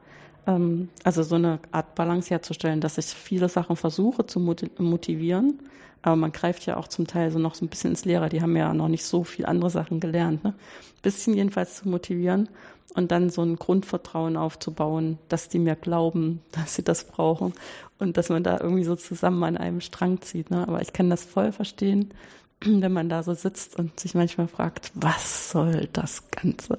[0.46, 5.58] ähm, also so eine Art Balance herzustellen, dass ich viele Sachen versuche zu motivieren,
[6.02, 8.28] aber man greift ja auch zum Teil so noch so ein bisschen ins Lehrer.
[8.28, 10.44] Die haben ja noch nicht so viel andere Sachen gelernt.
[10.44, 10.54] Ne?
[11.02, 12.48] bisschen jedenfalls zu motivieren
[12.94, 17.52] und dann so ein Grundvertrauen aufzubauen, dass die mir glauben, dass sie das brauchen
[17.98, 20.50] und dass man da irgendwie so zusammen an einem Strang zieht.
[20.50, 20.66] Ne?
[20.66, 22.14] Aber ich kann das voll verstehen,
[22.64, 26.78] wenn man da so sitzt und sich manchmal fragt, was soll das Ganze?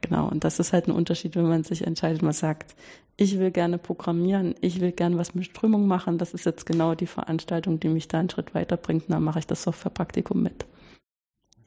[0.00, 2.74] Genau, und das ist halt ein Unterschied, wenn man sich entscheidet, man sagt,
[3.16, 6.94] ich will gerne programmieren, ich will gerne was mit Strömung machen, das ist jetzt genau
[6.94, 10.66] die Veranstaltung, die mich da einen Schritt weiterbringt, dann mache ich das Softwarepraktikum mit.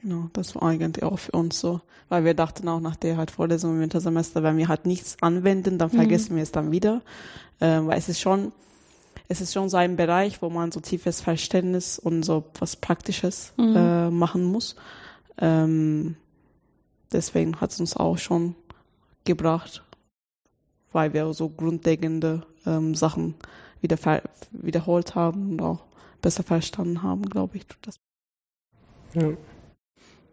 [0.01, 3.31] Genau, das war eigentlich auch für uns so, weil wir dachten auch nach der halt
[3.31, 5.95] Vorlesung im Wintersemester, wenn wir halt nichts anwenden, dann mhm.
[5.95, 6.37] vergessen mhm.
[6.37, 7.01] wir es dann wieder,
[7.59, 8.51] äh, weil es ist schon,
[9.27, 13.53] es ist schon so ein Bereich, wo man so tiefes Verständnis und so was Praktisches
[13.57, 13.75] mhm.
[13.75, 14.75] äh, machen muss.
[15.39, 16.15] Ähm,
[17.11, 18.55] deswegen hat es uns auch schon
[19.25, 19.83] gebracht,
[20.97, 23.35] weil wir so grundlegende ähm, Sachen
[23.81, 23.99] wieder
[24.49, 25.81] wiederholt haben und auch
[26.23, 27.67] besser verstanden haben, glaube ich.
[27.83, 27.99] Das.
[29.13, 29.29] Ja.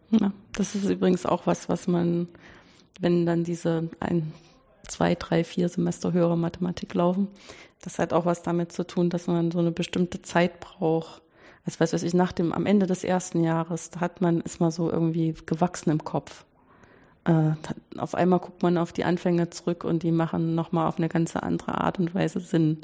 [0.09, 0.33] ja.
[0.53, 2.27] Das ist übrigens auch was, was man,
[2.99, 4.33] wenn dann diese ein,
[4.87, 7.27] zwei, drei, vier Semester höhere Mathematik laufen,
[7.83, 11.21] das hat auch was damit zu tun, dass man so eine bestimmte Zeit braucht.
[11.63, 14.71] Also weiß ich, nach dem, am Ende des ersten Jahres, da hat man, ist man
[14.71, 16.43] so irgendwie gewachsen im Kopf
[17.25, 17.51] äh,
[17.97, 21.35] auf einmal guckt man auf die Anfänge zurück und die machen nochmal auf eine ganz
[21.35, 22.79] andere Art und Weise Sinn.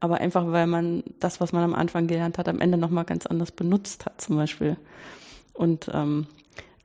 [0.00, 3.26] Aber einfach, weil man das, was man am Anfang gelernt hat, am Ende nochmal ganz
[3.26, 4.76] anders benutzt hat, zum Beispiel.
[5.52, 6.26] Und ähm,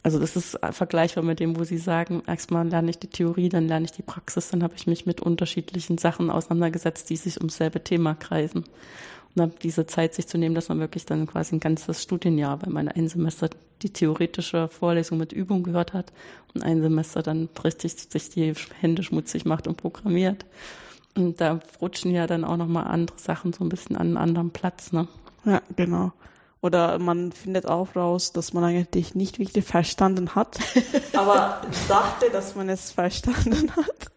[0.04, 3.68] also das ist vergleichbar mit dem, wo Sie sagen, erstmal lerne ich die Theorie, dann
[3.68, 7.58] lerne ich die Praxis, dann habe ich mich mit unterschiedlichen Sachen auseinandergesetzt, die sich ums
[7.58, 8.66] selbe Thema kreisen.
[9.38, 12.72] Habe diese Zeit sich zu nehmen, dass man wirklich dann quasi ein ganzes Studienjahr, weil
[12.72, 13.50] man ein Semester
[13.82, 16.14] die theoretische Vorlesung mit Übung gehört hat
[16.54, 20.46] und ein Semester dann richtig sich die Hände schmutzig macht und programmiert.
[21.16, 24.52] Und da rutschen ja dann auch nochmal andere Sachen so ein bisschen an einen anderen
[24.52, 25.08] Platz, ne?
[25.46, 26.12] Ja, genau.
[26.62, 30.58] Oder man findet auch raus, dass man eigentlich nicht wirklich verstanden hat,
[31.14, 34.12] aber dachte, dass man es verstanden hat.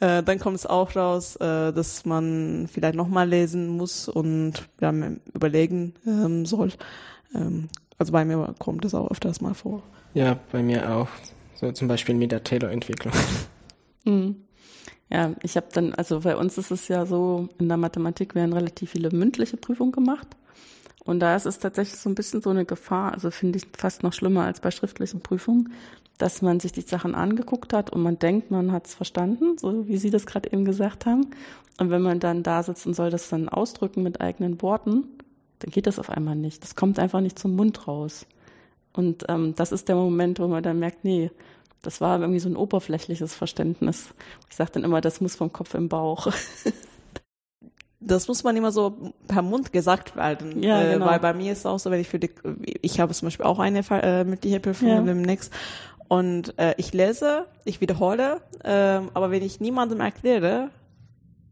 [0.00, 4.92] Äh, dann kommt es auch raus, äh, dass man vielleicht nochmal lesen muss und ja,
[5.32, 6.72] überlegen ähm, soll.
[7.34, 9.82] Ähm, also bei mir kommt es auch öfters mal vor.
[10.14, 11.08] Ja, bei mir auch.
[11.54, 13.14] So zum Beispiel mit der Taylor-Entwicklung.
[14.04, 14.36] Mhm.
[15.10, 18.52] Ja, ich habe dann, also bei uns ist es ja so, in der Mathematik werden
[18.52, 20.28] relativ viele mündliche Prüfungen gemacht.
[21.04, 24.02] Und da ist es tatsächlich so ein bisschen so eine Gefahr, also finde ich fast
[24.02, 25.72] noch schlimmer als bei schriftlichen Prüfungen,
[26.18, 29.86] dass man sich die Sachen angeguckt hat und man denkt, man hat es verstanden, so
[29.86, 31.30] wie Sie das gerade eben gesagt haben.
[31.78, 35.04] Und wenn man dann da sitzt und soll das dann ausdrücken mit eigenen Worten,
[35.58, 36.62] dann geht das auf einmal nicht.
[36.62, 38.26] Das kommt einfach nicht zum Mund raus.
[38.92, 41.30] Und ähm, das ist der Moment, wo man dann merkt, nee,
[41.82, 44.08] das war irgendwie so ein oberflächliches Verständnis.
[44.48, 46.28] Ich sage dann immer, das muss vom Kopf im Bauch.
[48.00, 50.62] das muss man immer so per Mund gesagt werden.
[50.62, 51.06] Ja, äh, genau.
[51.06, 52.30] Weil bei mir ist es auch so, wenn ich für die,
[52.82, 55.00] ich habe zum Beispiel auch eine äh, mündliche Prüfung ja.
[55.00, 55.52] demnächst
[56.08, 60.70] und äh, ich lese, ich wiederhole, äh, aber wenn ich niemandem erkläre,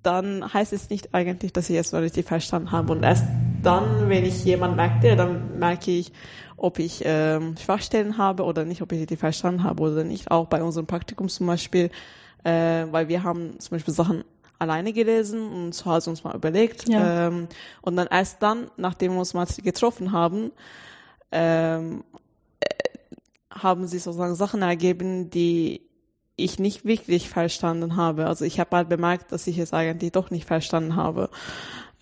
[0.02, 2.92] dann heißt es nicht eigentlich, dass ich es so richtig verstanden habe.
[2.92, 3.24] Und erst
[3.62, 6.12] dann, wenn ich jemandem erkläre, dann merke ich,
[6.56, 10.30] ob ich ähm, Schwachstellen habe oder nicht, ob ich die verstanden habe oder nicht.
[10.30, 11.90] Auch bei unserem Praktikum zum Beispiel,
[12.44, 14.24] äh, weil wir haben zum Beispiel Sachen
[14.58, 16.88] alleine gelesen und zu Hause uns mal überlegt.
[16.88, 17.28] Ja.
[17.28, 17.48] Ähm,
[17.80, 20.52] und dann erst dann, nachdem wir uns mal getroffen haben,
[21.32, 22.23] ähm, äh,
[23.54, 25.82] haben sich sozusagen Sachen ergeben, die
[26.36, 28.26] ich nicht wirklich verstanden habe.
[28.26, 31.30] Also ich habe halt bemerkt, dass ich es eigentlich doch nicht verstanden habe.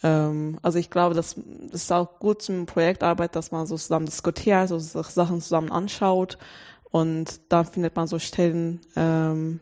[0.02, 1.36] Ähm, also ich glaube, das,
[1.70, 6.38] das ist auch gut zum Projektarbeit, dass man so zusammen diskutiert, so Sachen zusammen anschaut
[6.90, 9.60] und dann findet man so Stellen, ähm,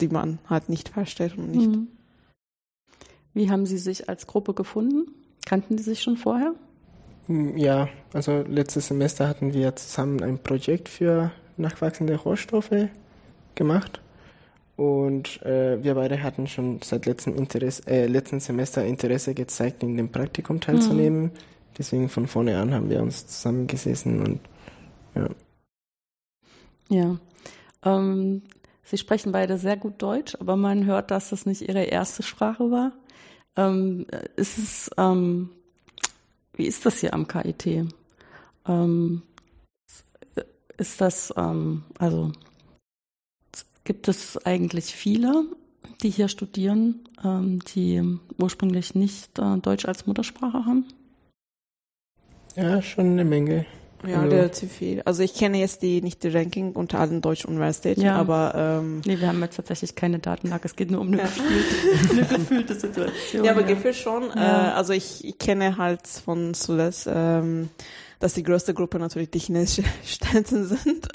[0.00, 1.70] die man halt nicht versteht und nicht.
[1.70, 1.88] Mhm.
[3.34, 5.12] Wie haben Sie sich als Gruppe gefunden?
[5.46, 6.54] Kannten Sie sich schon vorher?
[7.56, 12.88] Ja, also letztes Semester hatten wir zusammen ein Projekt für nachwachsende Rohstoffe
[13.54, 14.00] gemacht.
[14.76, 19.96] Und äh, wir beide hatten schon seit letztem, Interesse, äh, letzten Semester Interesse gezeigt, in
[19.96, 21.24] dem Praktikum teilzunehmen.
[21.24, 21.30] Mhm.
[21.78, 24.40] Deswegen von vorne an haben wir uns zusammengesessen und
[25.14, 25.28] ja.
[26.88, 27.16] Ja.
[27.84, 28.42] Ähm,
[28.84, 32.70] Sie sprechen beide sehr gut Deutsch, aber man hört, dass das nicht Ihre erste Sprache
[32.70, 32.92] war.
[33.56, 35.50] Ähm, ist es, ähm,
[36.54, 37.86] wie ist das hier am KIT?
[38.66, 39.22] Ähm,
[40.76, 42.32] ist das, ähm, also
[43.84, 45.44] gibt es eigentlich viele,
[46.02, 48.02] die hier studieren, ähm, die
[48.38, 50.86] ursprünglich nicht äh, Deutsch als Muttersprache haben?
[52.56, 53.66] Ja, schon eine Menge.
[54.06, 55.02] Ja, also, relativ viel.
[55.04, 58.16] Also ich kenne jetzt die nicht die Ranking unter allen deutschen Universitäten, ja.
[58.16, 60.62] aber ähm, nee, wir haben jetzt tatsächlich keine Datenlage.
[60.64, 61.24] Es geht nur um eine, ja.
[61.24, 63.44] gefühlte, eine gefühlte Situation.
[63.44, 63.66] Ja, aber ja.
[63.68, 64.24] gefühlt schon.
[64.34, 64.70] Ja.
[64.70, 67.68] Äh, also ich, ich kenne halt von zuletzt, ähm,
[68.18, 71.08] dass die größte Gruppe natürlich die chinesischen Studenten sind.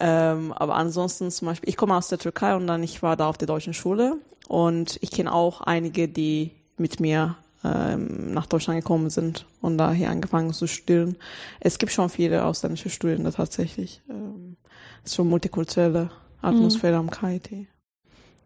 [0.00, 3.28] ähm, aber ansonsten zum Beispiel, ich komme aus der Türkei und dann ich war da
[3.28, 4.16] auf der deutschen Schule
[4.48, 9.92] und ich kenne auch einige, die mit mir ähm, nach Deutschland gekommen sind und da
[9.92, 11.16] hier angefangen zu studieren.
[11.60, 14.02] Es gibt schon viele ausländische Studierende tatsächlich.
[14.08, 14.56] Ähm,
[15.04, 17.08] es ist schon multikulturelle Atmosphäre mhm.
[17.08, 17.66] am KIT.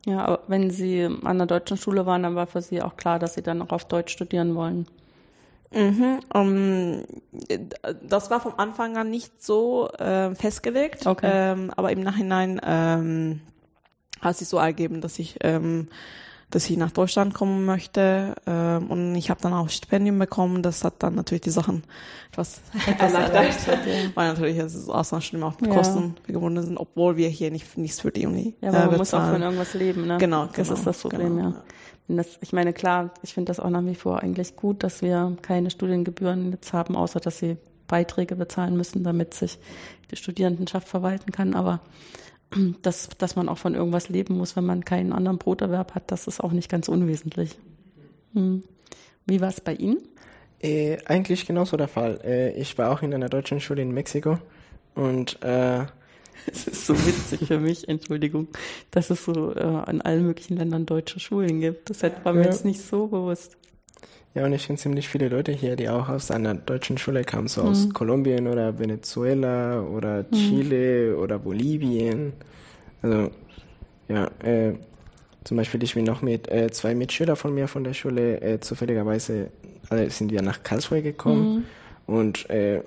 [0.07, 3.18] Ja, aber wenn Sie an der deutschen Schule waren, dann war für Sie auch klar,
[3.18, 4.87] dass Sie dann auch auf Deutsch studieren wollen.
[5.72, 7.05] Mhm, um,
[8.02, 11.29] das war vom Anfang an nicht so äh, festgelegt, okay.
[11.31, 13.40] ähm, aber im Nachhinein ähm,
[14.20, 15.88] hat sich so ergeben, dass ich ähm,
[16.50, 18.35] dass ich nach Deutschland kommen möchte.
[18.46, 20.62] Ähm, und ich habe dann auch Stipendium bekommen.
[20.62, 21.82] Das hat dann natürlich die Sachen
[22.30, 22.61] etwas
[22.98, 23.80] erleichtert,
[24.14, 25.76] weil natürlich das Auslandsstudium auch mit ja.
[25.76, 28.96] Kosten verbunden sind, obwohl wir hier nicht nichts für die Uni Ja, aber äh, man
[28.98, 30.18] muss auch von irgendwas leben, ne?
[30.18, 31.62] Genau, Das genau, ist das Problem, genau, ja.
[32.09, 35.37] Das, ich meine, klar, ich finde das auch nach wie vor eigentlich gut, dass wir
[35.42, 37.56] keine Studiengebühren jetzt haben, außer dass sie
[37.88, 39.59] Beiträge bezahlen müssen, damit sich
[40.11, 41.54] die Studierendenschaft verwalten kann.
[41.54, 41.80] Aber
[42.82, 46.26] dass, dass man auch von irgendwas leben muss, wenn man keinen anderen Broterwerb hat, das
[46.26, 47.59] ist auch nicht ganz unwesentlich.
[48.35, 48.62] Hm.
[49.26, 49.98] Wie war es bei Ihnen?
[50.61, 52.20] Äh, eigentlich genauso der Fall.
[52.24, 54.38] Äh, ich war auch in einer deutschen Schule in Mexiko
[54.94, 55.85] und äh,
[56.46, 58.48] es ist so witzig für mich, Entschuldigung,
[58.90, 61.90] dass es so äh, in allen möglichen Ländern deutsche Schulen gibt.
[61.90, 62.46] Das war mir ja.
[62.46, 63.56] jetzt nicht so bewusst.
[64.37, 67.49] Ja, und ich kenne ziemlich viele Leute hier, die auch aus einer deutschen Schule kamen,
[67.49, 72.35] so aus Kolumbien oder Venezuela oder Chile oder Bolivien.
[73.01, 73.31] Also,
[74.09, 74.75] ja, äh,
[75.42, 78.61] zum Beispiel, ich bin noch mit äh, zwei Mitschülern von mir von der Schule, äh,
[78.61, 79.49] zufälligerweise
[79.88, 81.64] alle sind wir nach Karlsruhe gekommen.
[82.07, 82.83] Und äh,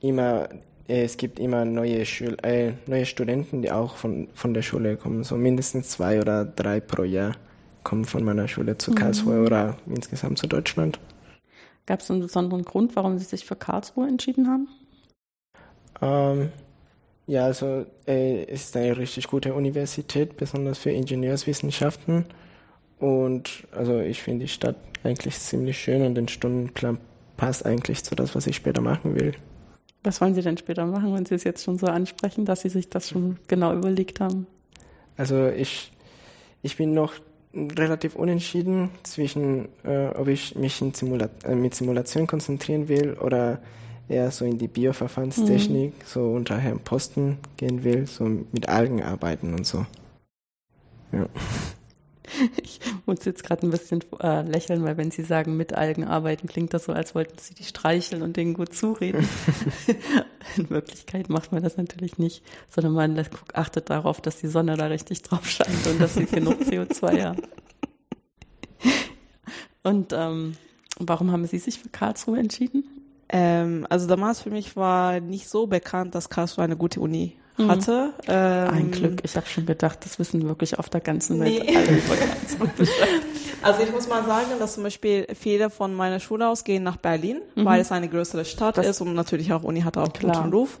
[0.00, 0.48] immer,
[0.88, 4.96] äh, es gibt immer neue, Schül äh, neue Studenten, die auch von, von der Schule
[4.96, 7.36] kommen, so mindestens zwei oder drei pro Jahr
[7.84, 10.98] kommen von meiner Schule zu Karlsruhe oder insgesamt zu Deutschland.
[11.86, 14.68] Gab es einen besonderen Grund, warum Sie sich für Karlsruhe entschieden haben?
[16.02, 16.50] Ähm,
[17.26, 22.26] ja, also äh, es ist eine richtig gute Universität, besonders für Ingenieurswissenschaften.
[22.98, 26.98] Und also ich finde die Stadt eigentlich ziemlich schön und den Stundenplan
[27.36, 29.32] passt eigentlich zu das, was ich später machen will.
[30.02, 32.68] Was wollen Sie denn später machen, wenn Sie es jetzt schon so ansprechen, dass Sie
[32.68, 34.46] sich das schon genau überlegt haben?
[35.16, 35.92] Also ich,
[36.62, 37.14] ich bin noch
[37.54, 43.60] relativ unentschieden zwischen, äh, ob ich mich in Simula äh, mit Simulation konzentrieren will oder
[44.08, 49.54] eher so in die Bioverfahrenstechnik, so unter Herrn Posten gehen will, so mit Algen arbeiten
[49.54, 49.86] und so.
[51.12, 51.26] Ja.
[52.62, 56.46] Ich muss jetzt gerade ein bisschen äh, lächeln, weil wenn Sie sagen, mit Algen arbeiten,
[56.46, 59.26] klingt das so, als wollten Sie die streicheln und denen gut zureden.
[60.56, 64.86] In Wirklichkeit macht man das natürlich nicht, sondern man achtet darauf, dass die Sonne da
[64.86, 67.42] richtig drauf scheint und dass Sie genug CO2 haben.
[69.82, 70.56] Und ähm,
[70.98, 72.84] warum haben Sie sich für Karlsruhe entschieden?
[73.30, 78.12] Ähm, also damals für mich war nicht so bekannt, dass Karlsruhe eine gute Uni hatte.
[78.28, 79.20] Ähm, Ein Glück.
[79.24, 81.76] Ich habe schon gedacht, das wissen wirklich auf der ganzen Welt Nee.
[81.76, 81.98] alle.
[83.62, 86.96] Also ich muss mal sagen, dass zum Beispiel viele von meiner Schule aus gehen nach
[86.96, 90.36] Berlin, weil es eine größere Stadt Das- ist und natürlich auch Uni hat auch Klar.
[90.42, 90.78] guten Ruf.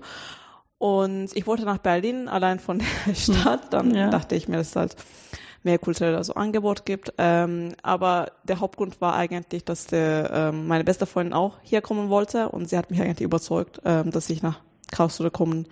[0.78, 3.72] Und ich wollte nach Berlin, allein von der Stadt.
[3.72, 4.10] Dann Ja.
[4.10, 4.94] dachte ich mir, dass es halt
[5.64, 7.12] mehr kulturelles so Angebot gibt.
[7.18, 12.10] Ähm, aber der Hauptgrund war eigentlich, dass der, ähm, meine beste Freundin auch hier kommen
[12.10, 14.60] wollte und sie hat mich eigentlich überzeugt, ähm, dass ich nach
[14.92, 15.66] Karlsruhe kommen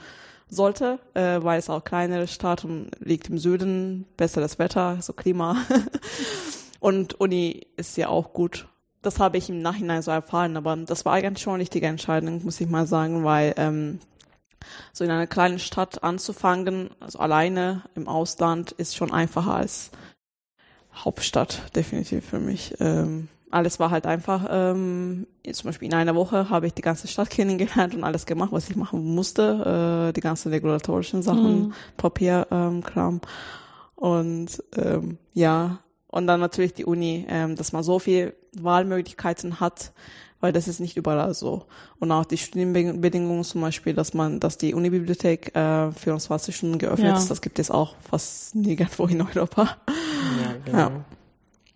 [0.49, 5.57] sollte, äh, weil es auch kleinere Stadt und liegt im Süden, besseres Wetter, so Klima.
[6.81, 8.69] und Uni ist ja auch gut.
[9.03, 12.45] Das habe ich im Nachhinein so erfahren, aber das war eigentlich schon eine richtige Entscheidung,
[12.45, 14.01] muss ich mal sagen, weil ähm,
[14.93, 19.91] so in einer kleinen Stadt anzufangen, also alleine im Ausland, ist schon einfacher als
[20.95, 22.75] Hauptstadt, definitiv für mich.
[22.81, 27.09] Ähm, alles war halt einfach, ähm, zum Beispiel in einer Woche habe ich die ganze
[27.09, 32.75] Stadt kennengelernt und alles gemacht, was ich machen musste, äh, die ganzen regulatorischen Sachen, Papierkram.
[32.77, 33.21] Ähm, Kram.
[33.95, 39.93] und ähm, ja, und dann natürlich die Uni, ähm, dass man so viel Wahlmöglichkeiten hat,
[40.41, 41.65] weil das ist nicht überall so.
[41.99, 47.09] Und auch die Studienbedingungen zum Beispiel, dass man, dass die Unibibliothek äh, 24 Stunden geöffnet
[47.09, 47.17] Ja.
[47.19, 49.77] ist, das gibt es auch fast nirgendwo in Europa.
[50.43, 50.79] Ja, genau.
[50.79, 51.05] Ja.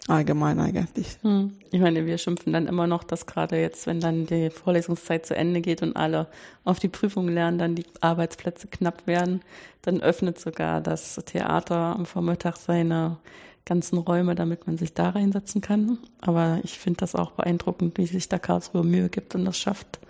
[0.09, 1.19] Allgemein eigentlich.
[1.23, 1.53] Hm.
[1.71, 5.37] Ich meine, wir schimpfen dann immer noch, dass gerade jetzt, wenn dann die Vorlesungszeit zu
[5.37, 6.27] Ende geht und alle
[6.65, 9.43] auf die Prüfung lernen, dann die Arbeitsplätze knapp werden.
[9.83, 13.19] Dann öffnet sogar das Theater am Vormittag seine
[13.67, 15.99] ganzen Räume, damit man sich da reinsetzen kann.
[16.21, 20.01] Aber ich finde das auch beeindruckend, wie sich da Karlsruhe Mühe gibt und das schafft,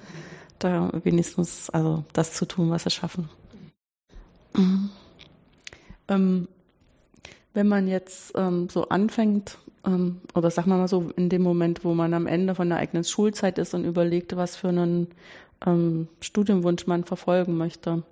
[0.58, 3.28] da wenigstens also das zu tun, was sie schaffen.
[4.54, 4.90] Mhm.
[6.08, 6.48] Ähm,
[7.54, 11.84] wenn man jetzt ähm, so anfängt, ähm, oder sagen wir mal so, in dem Moment,
[11.84, 15.08] wo man am Ende von der eigenen Schulzeit ist und überlegt, was für einen
[15.66, 18.02] ähm, Studienwunsch man verfolgen möchte,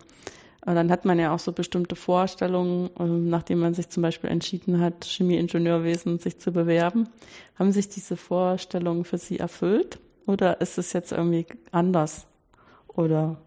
[0.67, 4.31] äh, dann hat man ja auch so bestimmte Vorstellungen, ähm, nachdem man sich zum Beispiel
[4.31, 7.09] entschieden hat, Chemieingenieurwesen sich zu bewerben.
[7.59, 12.27] Haben sich diese Vorstellungen für Sie erfüllt oder ist es jetzt irgendwie anders?
[12.89, 13.39] Oder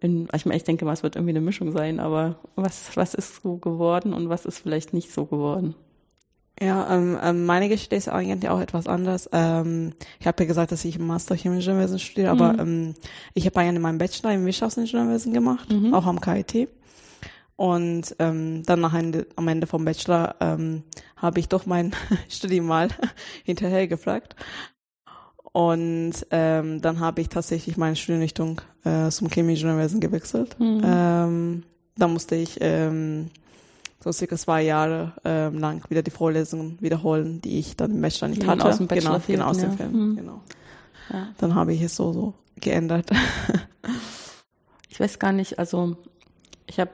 [0.00, 3.14] in, ich meine, ich denke mal, es wird irgendwie eine Mischung sein, aber was, was
[3.14, 5.74] ist so geworden und was ist vielleicht nicht so geworden?
[6.62, 9.30] Ja, ähm, ähm, meine Geschichte ist eigentlich auch etwas anders.
[9.32, 12.94] Ähm, ich habe ja gesagt, dass ich im Master Chemische Ingenieurwesen studiere, aber ähm,
[13.32, 16.68] ich habe eigentlich meinen Bachelor im Wirtschaftsingenieurwesen gemacht, auch am KIT.
[17.56, 20.82] Und ähm, dann nach Ende, am Ende vom Bachelor ähm,
[21.16, 21.92] habe ich doch mein
[22.28, 22.88] Studium mal
[23.44, 24.34] hinterher gefragt.
[25.52, 30.56] Und ähm, dann habe ich tatsächlich meine Studienrichtung äh, zum Chemieingenieurwesen gewechselt.
[30.60, 31.64] Ähm,
[31.96, 33.30] da musste ich ähm,
[34.02, 38.28] so circa zwei Jahre ähm, lang wieder die Vorlesungen wiederholen, die ich dann im Bachelor
[38.28, 38.64] nicht hatte.
[38.64, 39.90] aus dem Bachelor genau, genau, aus fehlten, dem ja.
[39.90, 40.10] Film.
[40.10, 40.16] Mhm.
[40.16, 40.40] Genau.
[41.12, 41.28] Ja.
[41.38, 43.10] Dann habe ich es so, so geändert.
[44.92, 45.96] Ich weiß gar nicht, also
[46.66, 46.90] ich habe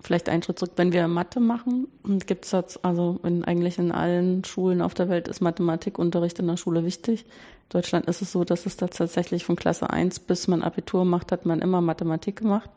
[0.00, 1.88] vielleicht einen Schritt zurück, wenn wir Mathe machen,
[2.26, 6.46] gibt es jetzt, also in, eigentlich in allen Schulen auf der Welt ist Mathematikunterricht in
[6.46, 7.22] der Schule wichtig.
[7.22, 11.04] In Deutschland ist es so, dass es da tatsächlich von Klasse 1 bis man Abitur
[11.04, 12.70] macht, hat man immer Mathematik gemacht.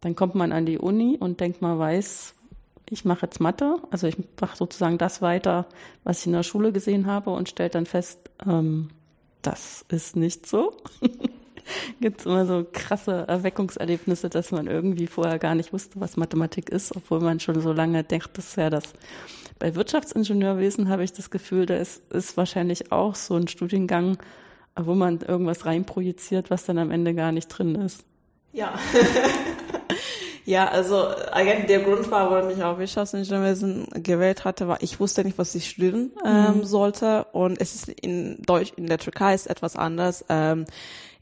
[0.00, 2.34] Dann kommt man an die Uni und denkt, man weiß
[2.92, 5.66] ich mache jetzt Mathe, also ich mache sozusagen das weiter,
[6.04, 8.90] was ich in der Schule gesehen habe und stelle dann fest, ähm,
[9.40, 10.76] das ist nicht so.
[12.00, 16.70] Gibt es immer so krasse Erweckungserlebnisse, dass man irgendwie vorher gar nicht wusste, was Mathematik
[16.70, 18.84] ist, obwohl man schon so lange denkt, das wäre das.
[19.58, 24.18] Bei Wirtschaftsingenieurwesen habe ich das Gefühl, da ist, ist wahrscheinlich auch so ein Studiengang,
[24.76, 28.04] wo man irgendwas reinprojiziert, was dann am Ende gar nicht drin ist.
[28.52, 28.74] Ja.
[30.44, 35.24] ja, also eigentlich der Grund war, warum ich auch Wirtschaftsingenieurwesen gewählt hatte, war, ich wusste
[35.24, 36.64] nicht, was ich studieren ähm, mhm.
[36.64, 37.26] sollte.
[37.32, 40.24] Und es ist in Deutsch, in der Türkei ist etwas anders.
[40.28, 40.66] Ähm,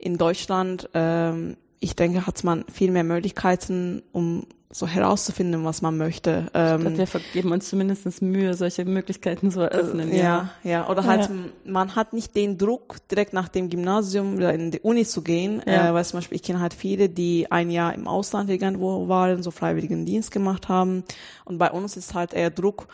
[0.00, 5.96] in Deutschland, ähm, ich denke, hat man viel mehr Möglichkeiten, um so herauszufinden, was man
[5.96, 6.46] möchte.
[6.54, 10.12] Ähm, glaub, wir geben uns zumindest Mühe, solche Möglichkeiten zu eröffnen.
[10.12, 10.88] Äh, ja, ja, ja.
[10.88, 11.34] Oder halt, ja.
[11.64, 15.60] man hat nicht den Druck, direkt nach dem Gymnasium oder in die Uni zu gehen.
[15.66, 15.90] Ja.
[15.90, 19.42] Äh, weil zum Beispiel, ich kenne halt viele, die ein Jahr im Ausland irgendwo waren,
[19.42, 21.02] so freiwilligen Dienst gemacht haben.
[21.44, 22.86] Und bei uns ist halt eher Druck,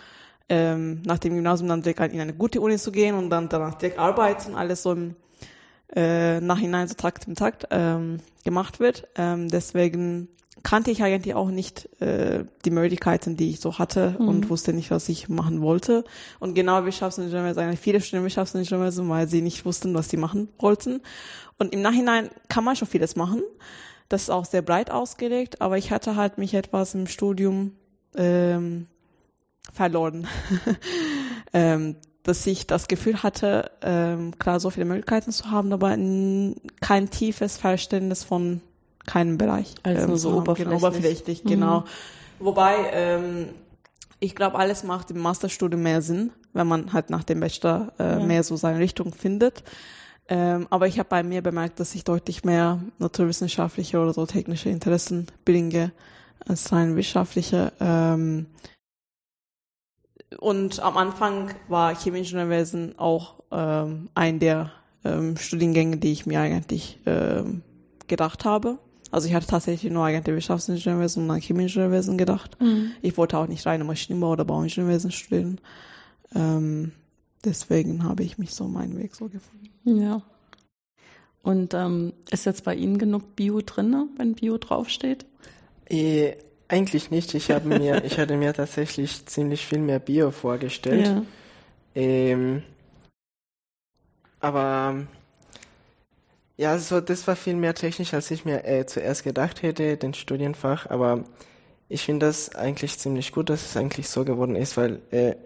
[0.49, 3.75] ähm, nach dem Gymnasium dann direkt in eine gute Uni zu gehen und dann danach
[3.75, 5.15] direkt arbeiten, alles so im
[5.95, 9.09] äh, Nachhinein so Takt im Takt ähm, gemacht wird.
[9.17, 10.29] Ähm, deswegen
[10.63, 14.29] kannte ich eigentlich auch nicht äh, die Möglichkeiten, die ich so hatte mhm.
[14.29, 16.05] und wusste nicht, was ich machen wollte.
[16.41, 21.03] Und genau Wirtschaftsingenieurwesen, eigentlich viele studieren Wirtschaftsingenieurwesen, weil sie nicht wussten, was sie machen wollten.
[21.57, 23.43] Und im Nachhinein kann man schon vieles machen.
[24.09, 27.77] Das ist auch sehr breit ausgelegt, aber ich hatte halt mich etwas im Studium
[28.17, 28.89] ähm,
[29.73, 30.27] verloren.
[31.53, 31.97] ähm,
[32.27, 35.91] dass ich das Gefühl hatte, ähm, klar, so viele Möglichkeiten zu haben, aber
[36.81, 38.61] kein tiefes Verständnis von
[39.07, 39.77] keinem Bereich.
[39.85, 40.75] Also ähm, so oberflächlich.
[40.75, 41.49] Genau, oberflächlich, mhm.
[41.49, 41.85] genau.
[42.41, 43.49] Wobei, ähm,
[44.19, 48.19] ich glaube, alles macht im Masterstudium mehr Sinn, wenn man halt nach dem Bachelor äh,
[48.19, 48.19] ja.
[48.19, 49.63] mehr so seine Richtung findet.
[50.29, 54.69] Ähm, aber ich habe bei mir bemerkt, dass ich deutlich mehr naturwissenschaftliche oder so technische
[54.69, 55.93] Interessen bringe
[56.45, 57.73] als rein wissenschaftliche.
[57.79, 58.47] Ähm,
[60.39, 64.73] und am Anfang war Chemieingenieurwesen auch ähm, ein der
[65.05, 67.63] ähm, Studiengänge, die ich mir eigentlich ähm,
[68.09, 68.79] gedacht habe.
[69.11, 72.61] Also ich hatte tatsächlich nur eigentlich Wirtschaftsingenieurwesen und dann Chemieingenieurwesen gedacht.
[72.61, 72.91] Mhm.
[73.03, 75.61] Ich wollte auch nicht reine Maschinenbau oder Bauingenieurwesen studieren.
[76.35, 76.93] Ähm,
[77.45, 79.71] deswegen habe ich mich so meinen Weg so gefunden.
[79.85, 80.23] Ja.
[81.43, 85.25] Und ähm, ist jetzt bei Ihnen genug Bio drin, wenn Bio draufsteht?
[86.69, 87.35] Eigentlich nicht.
[87.35, 91.07] Ich habe mir, ich hatte mir tatsächlich ziemlich viel mehr Bio vorgestellt.
[91.07, 91.23] Ja.
[91.95, 92.63] Ähm,
[94.41, 95.07] aber
[96.57, 100.15] ja, also das war viel mehr technisch, als ich mir äh, zuerst gedacht hätte, den
[100.15, 100.89] Studienfach.
[100.89, 101.25] Aber
[101.89, 105.37] ich finde das eigentlich ziemlich gut, dass es eigentlich so geworden ist, weil äh,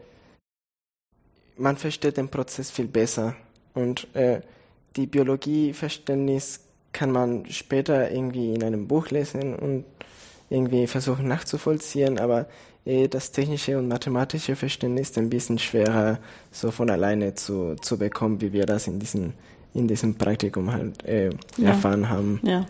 [1.56, 3.37] man versteht den Prozess viel besser
[3.74, 4.40] und äh,
[4.96, 6.61] die Biologieverständnis
[6.92, 9.85] kann man später irgendwie in einem Buch lesen und
[10.51, 12.47] irgendwie versuchen nachzuvollziehen, aber
[12.85, 16.19] eh, das technische und mathematische Verständnis ist ein bisschen schwerer
[16.51, 19.33] so von alleine zu, zu bekommen, wie wir das in diesem,
[19.73, 21.69] in diesem Praktikum halt äh, ja.
[21.69, 22.41] erfahren haben.
[22.43, 22.67] Ja,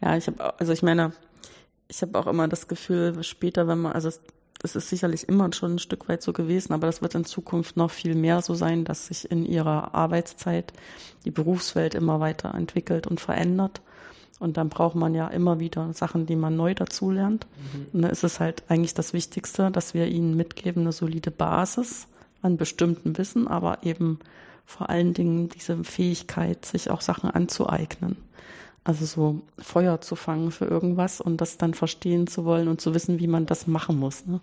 [0.00, 1.12] ja ich habe, also ich meine,
[1.88, 4.20] ich habe auch immer das Gefühl, später, wenn man, also es,
[4.62, 7.76] es ist sicherlich immer schon ein Stück weit so gewesen, aber das wird in Zukunft
[7.76, 10.72] noch viel mehr so sein, dass sich in ihrer Arbeitszeit
[11.24, 13.80] die Berufswelt immer weiter entwickelt und verändert.
[14.40, 17.46] Und dann braucht man ja immer wieder Sachen, die man neu dazulernt.
[17.72, 17.86] Mhm.
[17.92, 22.08] Und da ist es halt eigentlich das Wichtigste, dass wir ihnen mitgeben, eine solide Basis
[22.42, 24.18] an bestimmten Wissen, aber eben
[24.64, 28.16] vor allen Dingen diese Fähigkeit, sich auch Sachen anzueignen.
[28.82, 32.94] Also so Feuer zu fangen für irgendwas und das dann verstehen zu wollen und zu
[32.94, 34.24] wissen, wie man das machen muss.
[34.24, 34.40] Ne?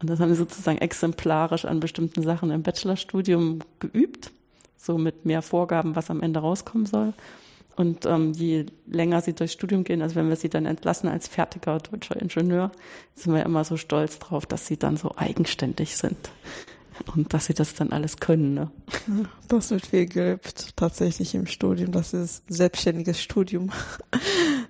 [0.00, 4.32] Und das haben wir sozusagen exemplarisch an bestimmten Sachen im Bachelorstudium geübt,
[4.76, 7.14] so mit mehr Vorgaben, was am Ende rauskommen soll.
[7.80, 11.28] Und ähm, je länger sie durchs Studium gehen, also wenn wir sie dann entlassen als
[11.28, 12.72] fertiger deutscher Ingenieur,
[13.14, 16.30] sind wir immer so stolz drauf, dass sie dann so eigenständig sind
[17.14, 18.52] und dass sie das dann alles können.
[18.52, 18.70] Ne?
[19.48, 21.90] Das wird viel geübt, tatsächlich im Studium.
[21.90, 23.70] Das ist selbstständiges Studium.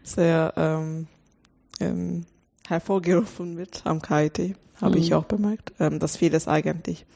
[0.04, 1.08] Sehr ähm,
[1.80, 2.26] ähm,
[2.68, 5.02] hervorgerufen wird am KIT, habe mhm.
[5.02, 7.06] ich auch bemerkt, ähm, dass vieles eigentlich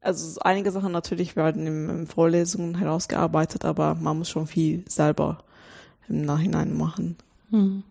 [0.00, 5.44] also einige Sachen natürlich werden in, in Vorlesungen herausgearbeitet, aber man muss schon viel selber
[6.08, 7.16] im Nachhinein machen.
[7.50, 7.82] Hm.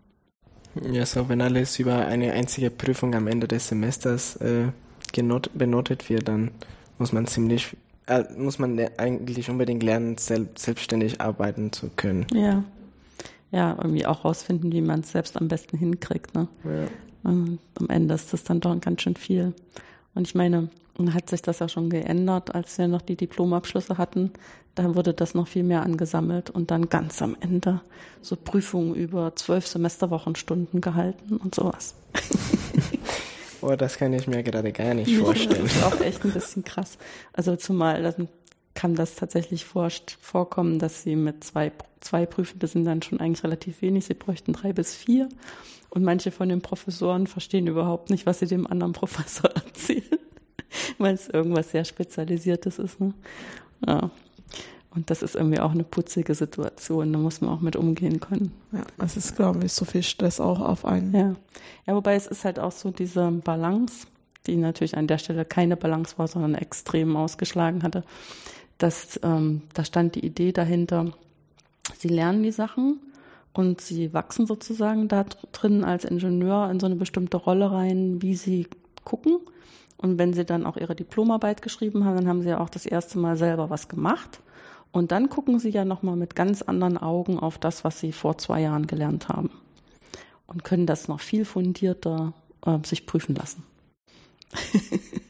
[0.92, 4.68] Ja, so wenn alles über eine einzige Prüfung am Ende des Semesters äh,
[5.12, 6.52] genot, benotet wird, dann
[6.98, 7.76] muss man ziemlich,
[8.08, 12.26] äh, muss man eigentlich unbedingt lernen, selbst, selbstständig arbeiten zu können.
[12.34, 12.64] Ja.
[13.52, 16.36] Ja, irgendwie auch rausfinden, wie man es selbst am besten hinkriegt.
[16.36, 16.48] Ne?
[16.64, 16.88] Ja.
[17.24, 19.54] Und am Ende ist das dann doch ganz schön viel.
[20.16, 20.70] Und ich meine,
[21.14, 24.32] hat sich das ja schon geändert, als wir noch die Diplomabschlüsse hatten.
[24.76, 27.82] Da wurde das noch viel mehr angesammelt und dann ganz am Ende
[28.22, 31.96] so Prüfungen über zwölf Semesterwochenstunden gehalten und sowas.
[33.62, 35.64] Boah, das kann ich mir gerade gar nicht vorstellen.
[35.64, 36.98] das ist auch echt ein bisschen krass.
[37.34, 38.28] Also zumal dann
[38.80, 39.90] kann das tatsächlich vor,
[40.22, 44.06] vorkommen, dass sie mit zwei, zwei Prüfende sind dann schon eigentlich relativ wenig.
[44.06, 45.28] Sie bräuchten drei bis vier.
[45.90, 50.20] Und manche von den Professoren verstehen überhaupt nicht, was sie dem anderen Professor erzählen,
[50.98, 53.02] weil es irgendwas sehr Spezialisiertes ist.
[53.02, 53.14] Ne?
[53.86, 54.12] Ja.
[54.92, 58.54] Und das ist irgendwie auch eine putzige Situation, da muss man auch mit umgehen können.
[58.72, 61.14] Ja, es ist, glaube ich, so viel Stress auch auf einen.
[61.14, 61.36] Ja.
[61.86, 64.08] ja, wobei es ist halt auch so diese Balance,
[64.48, 68.06] die natürlich an der Stelle keine Balance war, sondern extrem ausgeschlagen hatte.
[68.80, 71.14] Dass, ähm, da stand die Idee dahinter,
[71.96, 73.00] sie lernen die Sachen
[73.54, 78.36] und sie wachsen sozusagen da drin als Ingenieur in so eine bestimmte Rolle rein, wie
[78.36, 78.68] sie
[79.04, 79.40] gucken.
[79.98, 82.86] Und wenn sie dann auch ihre Diplomarbeit geschrieben haben, dann haben sie ja auch das
[82.86, 84.40] erste Mal selber was gemacht.
[84.92, 88.38] Und dann gucken sie ja nochmal mit ganz anderen Augen auf das, was sie vor
[88.38, 89.52] zwei Jahren gelernt haben.
[90.48, 92.34] Und können das noch viel fundierter
[92.66, 93.64] äh, sich prüfen lassen.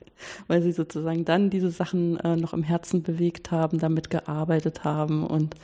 [0.49, 5.25] Weil sie sozusagen dann diese Sachen äh, noch im Herzen bewegt haben, damit gearbeitet haben
[5.25, 5.55] und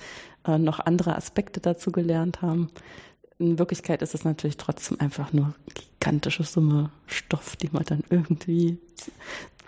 [0.47, 2.69] äh, noch andere Aspekte dazu gelernt haben.
[3.39, 8.77] In Wirklichkeit ist es natürlich trotzdem einfach nur gigantische Summe Stoff, die man dann irgendwie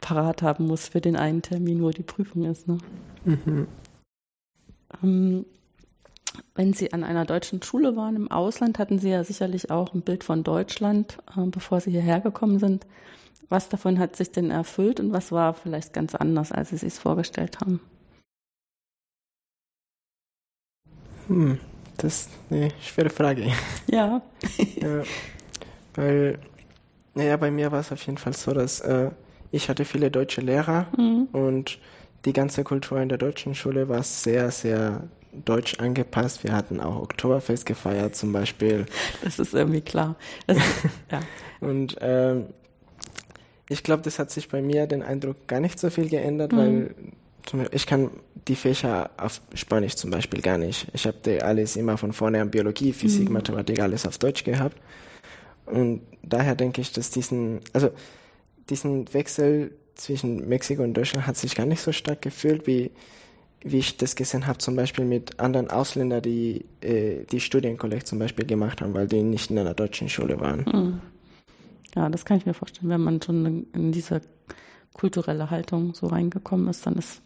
[0.02, 2.68] parat haben muss für den einen Termin, wo die Prüfung ist.
[2.68, 2.78] Ne?
[3.26, 3.68] Mhm.
[5.04, 5.46] Ähm,
[6.56, 10.02] wenn Sie an einer deutschen Schule waren im Ausland, hatten Sie ja sicherlich auch ein
[10.02, 12.86] Bild von Deutschland, äh, bevor Sie hierher gekommen sind.
[13.50, 16.94] Was davon hat sich denn erfüllt und was war vielleicht ganz anders, als Sie sich
[16.94, 17.80] es vorgestellt haben?
[21.28, 21.60] Hm,
[21.98, 23.52] das ist eine schwere Frage.
[23.88, 24.22] Ja.
[24.76, 25.04] ja
[25.96, 26.38] weil,
[27.16, 29.10] naja, bei mir war es auf jeden Fall so, dass äh,
[29.52, 31.28] ich hatte viele deutsche Lehrer mhm.
[31.32, 31.80] und
[32.26, 35.04] die ganze Kultur in der deutschen Schule war sehr, sehr
[35.46, 36.44] deutsch angepasst.
[36.44, 38.86] Wir hatten auch Oktoberfest gefeiert zum Beispiel.
[39.24, 40.16] Das ist irgendwie klar.
[40.48, 40.62] Ist,
[41.12, 41.22] ja.
[41.60, 42.48] Und ähm,
[43.70, 46.58] ich glaube, das hat sich bei mir den Eindruck gar nicht so viel geändert, mhm.
[46.58, 46.96] weil
[47.72, 48.10] ich kann
[48.48, 50.88] die Fächer auf Spanisch zum Beispiel gar nicht.
[50.94, 53.34] Ich habe alles immer von vorne an Biologie, Physik, mhm.
[53.34, 54.78] Mathematik, alles auf Deutsch gehabt.
[55.66, 57.90] Und daher denke ich, dass diesen, also
[58.70, 62.92] diesen Wechsel zwischen Mexiko und Deutschland hat sich gar nicht so stark gefühlt, wie,
[63.62, 68.20] wie ich das gesehen habe, zum Beispiel mit anderen Ausländern, die äh, die Studienkolleg zum
[68.20, 70.66] Beispiel gemacht haben, weil die nicht in einer deutschen Schule waren.
[70.72, 71.02] Mhm.
[71.96, 72.90] Ja, das kann ich mir vorstellen.
[72.90, 74.22] Wenn man schon in diese
[74.94, 77.22] kulturelle Haltung so reingekommen ist, dann ist,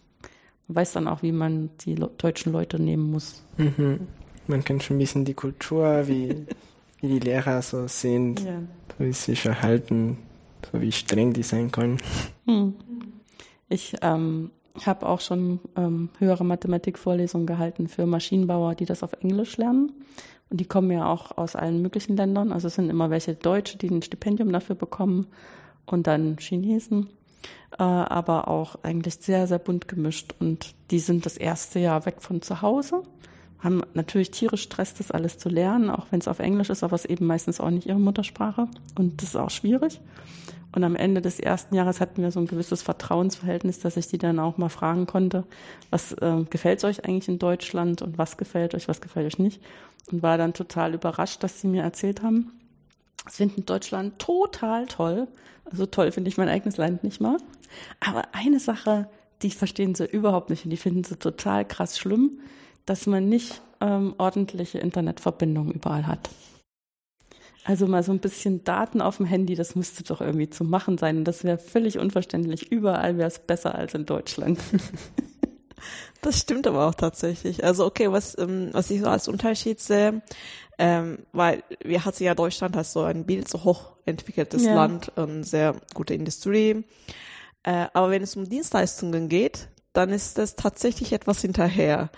[0.68, 3.43] man weiß dann auch, wie man die deutschen Leute nehmen muss.
[3.57, 4.07] Mhm.
[4.47, 6.45] Man kennt schon ein bisschen die Kultur, wie,
[6.99, 8.62] wie die Lehrer so sind, ja.
[8.97, 10.18] wie sie sich verhalten
[10.70, 11.97] so wie streng die sein können.
[12.45, 12.74] Hm.
[13.70, 14.51] Ich ähm,
[14.86, 19.91] habe auch schon ähm, höhere Mathematikvorlesungen gehalten für Maschinenbauer, die das auf Englisch lernen.
[20.52, 22.52] Und die kommen ja auch aus allen möglichen Ländern.
[22.52, 25.28] Also es sind immer welche Deutsche, die ein Stipendium dafür bekommen
[25.86, 27.08] und dann Chinesen.
[27.80, 30.36] Äh, aber auch eigentlich sehr, sehr bunt gemischt.
[30.39, 33.04] Und die sind das erste Jahr weg von zu Hause,
[33.64, 36.95] haben natürlich tierisch Stress, das alles zu lernen, auch wenn es auf Englisch ist, aber
[36.95, 38.68] es ist eben meistens auch nicht ihre Muttersprache.
[38.97, 40.01] Und das ist auch schwierig.
[40.74, 44.18] Und am Ende des ersten Jahres hatten wir so ein gewisses Vertrauensverhältnis, dass ich die
[44.18, 45.43] dann auch mal fragen konnte,
[45.89, 49.62] was äh, gefällt euch eigentlich in Deutschland und was gefällt euch, was gefällt euch nicht.
[50.12, 52.53] Und war dann total überrascht, dass sie mir erzählt haben,
[53.28, 55.28] sie finden Deutschland total toll.
[55.66, 57.38] Also toll finde ich mein eigenes Land nicht mal.
[57.99, 59.09] Aber eine Sache,
[59.41, 62.39] die verstehen sie überhaupt nicht und die finden sie total krass schlimm,
[62.92, 66.30] dass man nicht ähm, ordentliche Internetverbindungen überall hat.
[67.64, 70.98] Also mal so ein bisschen Daten auf dem Handy, das müsste doch irgendwie zu machen
[70.98, 71.24] sein.
[71.24, 72.70] Das wäre völlig unverständlich.
[72.70, 74.60] Überall wäre es besser als in Deutschland.
[76.22, 77.64] Das stimmt aber auch tatsächlich.
[77.64, 80.22] Also okay, was, ähm, was ich so als Unterschied sehe,
[80.78, 84.76] ähm, weil wir hatten ja Deutschland als so ein Bild, so hochentwickeltes ja.
[84.76, 86.84] Land und sehr gute Industrie.
[87.64, 92.12] Äh, aber wenn es um Dienstleistungen geht, dann ist das tatsächlich etwas hinterher.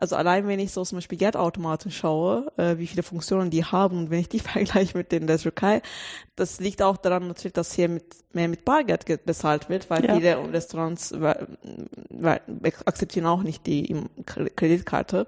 [0.00, 3.98] Also allein wenn ich so zum Beispiel Geldautomaten schaue, äh, wie viele Funktionen die haben
[3.98, 5.82] und wenn ich die vergleiche mit den der Türkei,
[6.36, 10.14] das liegt auch daran natürlich, dass hier mit, mehr mit Bargeld bezahlt wird, weil ja.
[10.14, 11.46] viele Restaurants weil,
[12.08, 12.40] weil,
[12.86, 13.94] akzeptieren auch nicht die
[14.24, 15.26] Kreditkarte.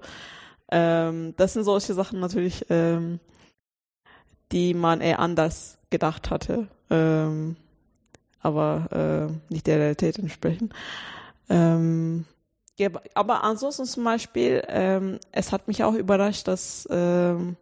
[0.71, 3.19] Ähm, das sind solche Sachen natürlich, ähm,
[4.51, 7.57] die man eher anders gedacht hatte, ähm,
[8.41, 10.73] aber äh, nicht der Realität entsprechen.
[11.47, 12.25] Ähm,
[13.13, 17.55] aber ansonsten zum Beispiel, ähm, es hat mich auch überrascht, dass, ähm,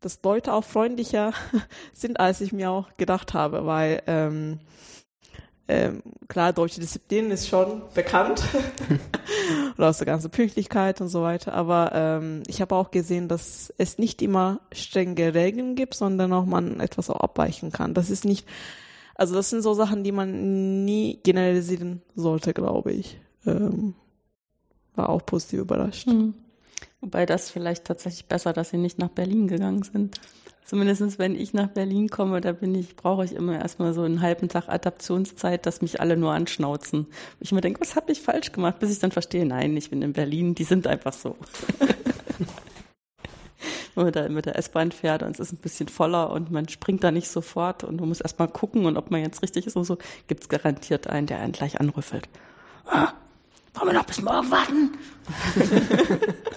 [0.00, 1.32] dass Leute auch freundlicher
[1.92, 4.60] sind, als ich mir auch gedacht habe, weil ähm,
[5.66, 8.44] ähm, klar, deutsche Disziplin ist schon bekannt
[9.78, 13.72] oder aus der ganzen Pünktlichkeit und so weiter, aber ähm, ich habe auch gesehen, dass
[13.78, 17.94] es nicht immer strenge Regeln gibt, sondern auch man etwas auch abweichen kann.
[17.94, 18.46] Das ist nicht
[19.14, 23.18] Also das sind so Sachen, die man nie generalisieren sollte, glaube ich.
[23.46, 23.94] Ähm,
[24.94, 26.06] war auch positiv überrascht.
[26.06, 26.34] Hm.
[27.00, 30.18] Wobei das vielleicht tatsächlich besser, dass sie nicht nach Berlin gegangen sind.
[30.64, 34.22] Zumindest wenn ich nach Berlin komme, da bin ich, brauche ich immer erstmal so einen
[34.22, 37.06] halben Tag Adaptionszeit, dass mich alle nur anschnauzen.
[37.38, 40.00] Ich mir denke, was habe ich falsch gemacht, bis ich dann verstehe, nein, ich bin
[40.00, 41.36] in Berlin, die sind einfach so.
[43.94, 46.66] Wenn man da mit der S-Bahn fährt und es ist ein bisschen voller und man
[46.68, 49.76] springt da nicht sofort und man muss erstmal gucken und ob man jetzt richtig ist
[49.76, 52.28] und so, gibt es garantiert einen, der einen gleich anrüffelt.
[52.86, 53.12] Ah,
[53.74, 54.90] wollen wir noch bis morgen warten?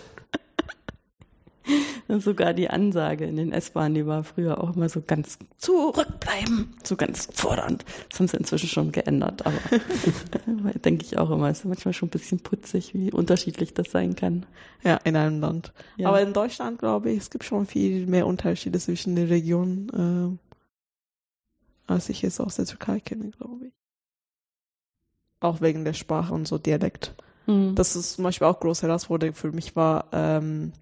[2.07, 6.73] Und sogar die Ansage in den S-Bahnen, die war früher auch immer so ganz zurückbleiben,
[6.83, 7.83] so ganz fordernd.
[8.09, 9.57] Das haben sie inzwischen schon geändert, aber
[10.85, 14.15] denke ich auch immer, es ist manchmal schon ein bisschen putzig, wie unterschiedlich das sein
[14.15, 14.45] kann.
[14.83, 15.73] Ja, in einem Land.
[15.97, 16.07] Ja.
[16.07, 20.39] Aber in Deutschland, glaube ich, es gibt schon viel mehr Unterschiede zwischen den Regionen,
[21.89, 23.73] äh, als ich es aus der Türkei kenne, glaube ich.
[25.39, 27.15] Auch wegen der Sprache und so Dialekt.
[27.45, 27.75] Mhm.
[27.75, 30.73] Das ist zum Beispiel auch große Herausforderung für mich war, ähm,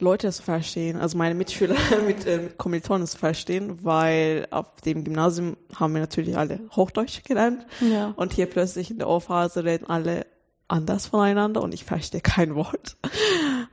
[0.00, 1.74] Leute zu verstehen, also meine Mitschüler
[2.06, 7.24] mit, äh, mit Kommilitonen zu verstehen, weil auf dem Gymnasium haben wir natürlich alle Hochdeutsch
[7.24, 8.12] gelernt ja.
[8.16, 10.26] und hier plötzlich in der O-Phase reden alle
[10.68, 12.96] anders voneinander und ich verstehe kein Wort.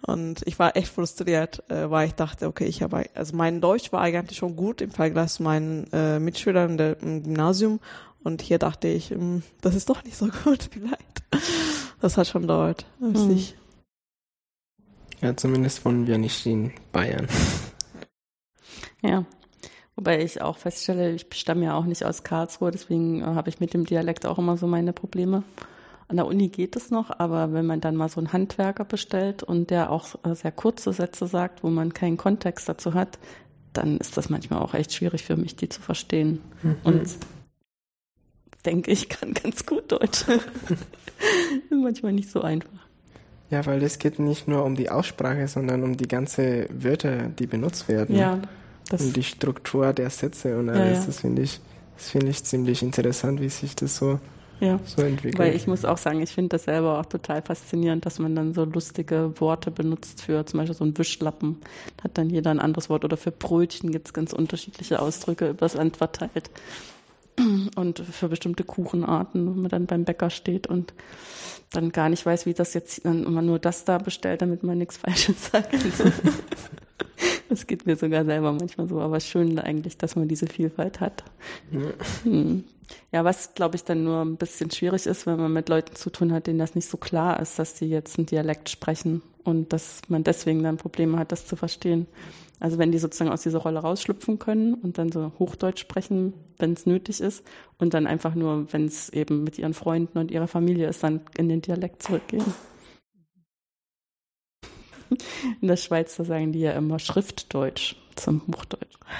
[0.08, 3.92] Und ich war echt frustriert, äh, weil ich dachte, okay, ich habe, also mein Deutsch
[3.92, 7.80] war eigentlich schon gut im Vergleich zu meinen äh, Mitschülern der, im Gymnasium
[8.26, 11.24] und hier dachte ich, hm, das ist doch nicht so gut vielleicht.
[12.02, 13.32] Das hat schon dauert, mhm.
[13.32, 13.56] ich
[15.22, 17.28] ja, zumindest wohnen wir nicht in Bayern.
[19.02, 19.26] Ja,
[19.96, 23.60] wobei ich auch feststelle, ich stamme ja auch nicht aus Karlsruhe, deswegen äh, habe ich
[23.60, 25.44] mit dem Dialekt auch immer so meine Probleme.
[26.08, 29.42] An der Uni geht es noch, aber wenn man dann mal so einen Handwerker bestellt
[29.42, 33.18] und der auch äh, sehr kurze Sätze sagt, wo man keinen Kontext dazu hat,
[33.74, 36.42] dann ist das manchmal auch echt schwierig für mich, die zu verstehen.
[36.62, 36.78] Mhm.
[36.84, 37.18] Und
[38.66, 40.26] denke, ich kann ganz gut Deutsch.
[41.70, 42.70] manchmal nicht so einfach.
[43.52, 47.48] Ja, weil es geht nicht nur um die Aussprache, sondern um die ganze Wörter, die
[47.48, 48.16] benutzt werden.
[48.16, 48.40] Ja.
[48.90, 50.80] Das um die Struktur der Sätze und alles.
[50.80, 51.06] Ja, ja.
[51.06, 51.60] Das finde ich,
[51.98, 54.20] das finde ich ziemlich interessant, wie sich das so,
[54.60, 54.80] ja.
[54.84, 55.40] so entwickelt.
[55.40, 58.54] Weil ich muss auch sagen, ich finde das selber auch total faszinierend, dass man dann
[58.54, 61.58] so lustige Worte benutzt für zum Beispiel so einen Wischlappen.
[61.98, 63.06] Da hat dann jeder ein anderes Wort.
[63.06, 66.50] Oder für Brötchen gibt es ganz unterschiedliche Ausdrücke übers Land verteilt.
[67.76, 70.94] Und für bestimmte Kuchenarten, wenn man dann beim Bäcker steht und
[71.72, 74.78] dann gar nicht weiß, wie das jetzt, dann immer nur das da bestellt, damit man
[74.78, 75.76] nichts Falsches sagt.
[77.50, 81.24] das geht mir sogar selber manchmal so, aber schön eigentlich, dass man diese Vielfalt hat.
[81.72, 81.80] Ja,
[82.24, 82.64] hm.
[83.12, 86.10] ja was glaube ich dann nur ein bisschen schwierig ist, wenn man mit Leuten zu
[86.10, 89.74] tun hat, denen das nicht so klar ist, dass sie jetzt einen Dialekt sprechen und
[89.74, 92.08] dass man deswegen dann Probleme hat, das zu verstehen.
[92.60, 96.74] Also wenn die sozusagen aus dieser Rolle rausschlüpfen können und dann so Hochdeutsch sprechen, wenn
[96.74, 97.44] es nötig ist,
[97.78, 101.22] und dann einfach nur, wenn es eben mit ihren Freunden und ihrer Familie ist, dann
[101.38, 102.46] in den Dialekt zurückgehen.
[105.62, 108.98] In der Schweiz, da sagen die ja immer Schriftdeutsch zum Hochdeutsch.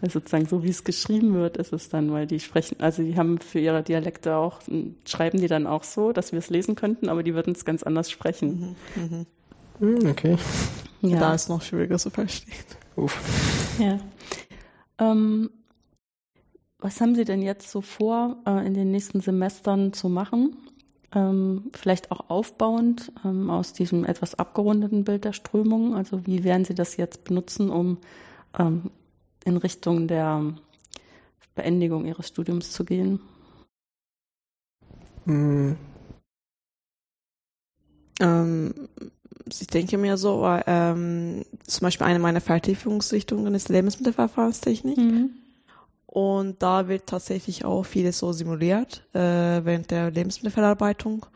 [0.00, 3.16] also sozusagen so, wie es geschrieben wird, ist es dann, weil die sprechen, also die
[3.16, 4.60] haben für ihre Dialekte auch,
[5.06, 7.82] schreiben die dann auch so, dass wir es lesen könnten, aber die würden es ganz
[7.82, 8.76] anders sprechen.
[8.94, 9.26] Mhm, mhm.
[9.80, 10.36] Hm, okay.
[11.02, 11.18] Ja.
[11.18, 12.54] Da ist noch schwieriger zu verstehen.
[12.96, 13.18] Uff.
[13.78, 13.98] Ja.
[14.98, 15.50] Ähm,
[16.78, 20.56] was haben Sie denn jetzt so vor, äh, in den nächsten Semestern zu machen?
[21.12, 25.94] Ähm, vielleicht auch aufbauend ähm, aus diesem etwas abgerundeten Bild der Strömung.
[25.94, 27.98] Also wie werden Sie das jetzt benutzen, um
[28.58, 28.90] ähm,
[29.44, 30.54] in Richtung der
[31.54, 33.20] Beendigung Ihres Studiums zu gehen?
[35.24, 35.76] Mhm.
[38.20, 38.88] Ähm,
[39.48, 44.98] ich denke mir so, ähm, zum Beispiel eine meiner Vertiefungsrichtungen ist Lebensmittelverfahrenstechnik.
[44.98, 45.30] Mhm.
[46.06, 49.18] Und da wird tatsächlich auch vieles so simuliert äh,
[49.64, 51.26] während der Lebensmittelverarbeitung,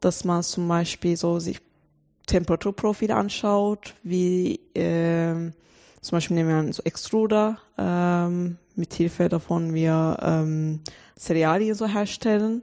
[0.00, 1.60] dass man zum Beispiel so sich
[2.26, 5.50] Temperaturprofile anschaut, wie äh,
[6.00, 10.80] zum Beispiel nehmen wir einen so Extruder, ähm, mit Hilfe davon wir ähm,
[11.18, 12.62] Cerealien so herstellen.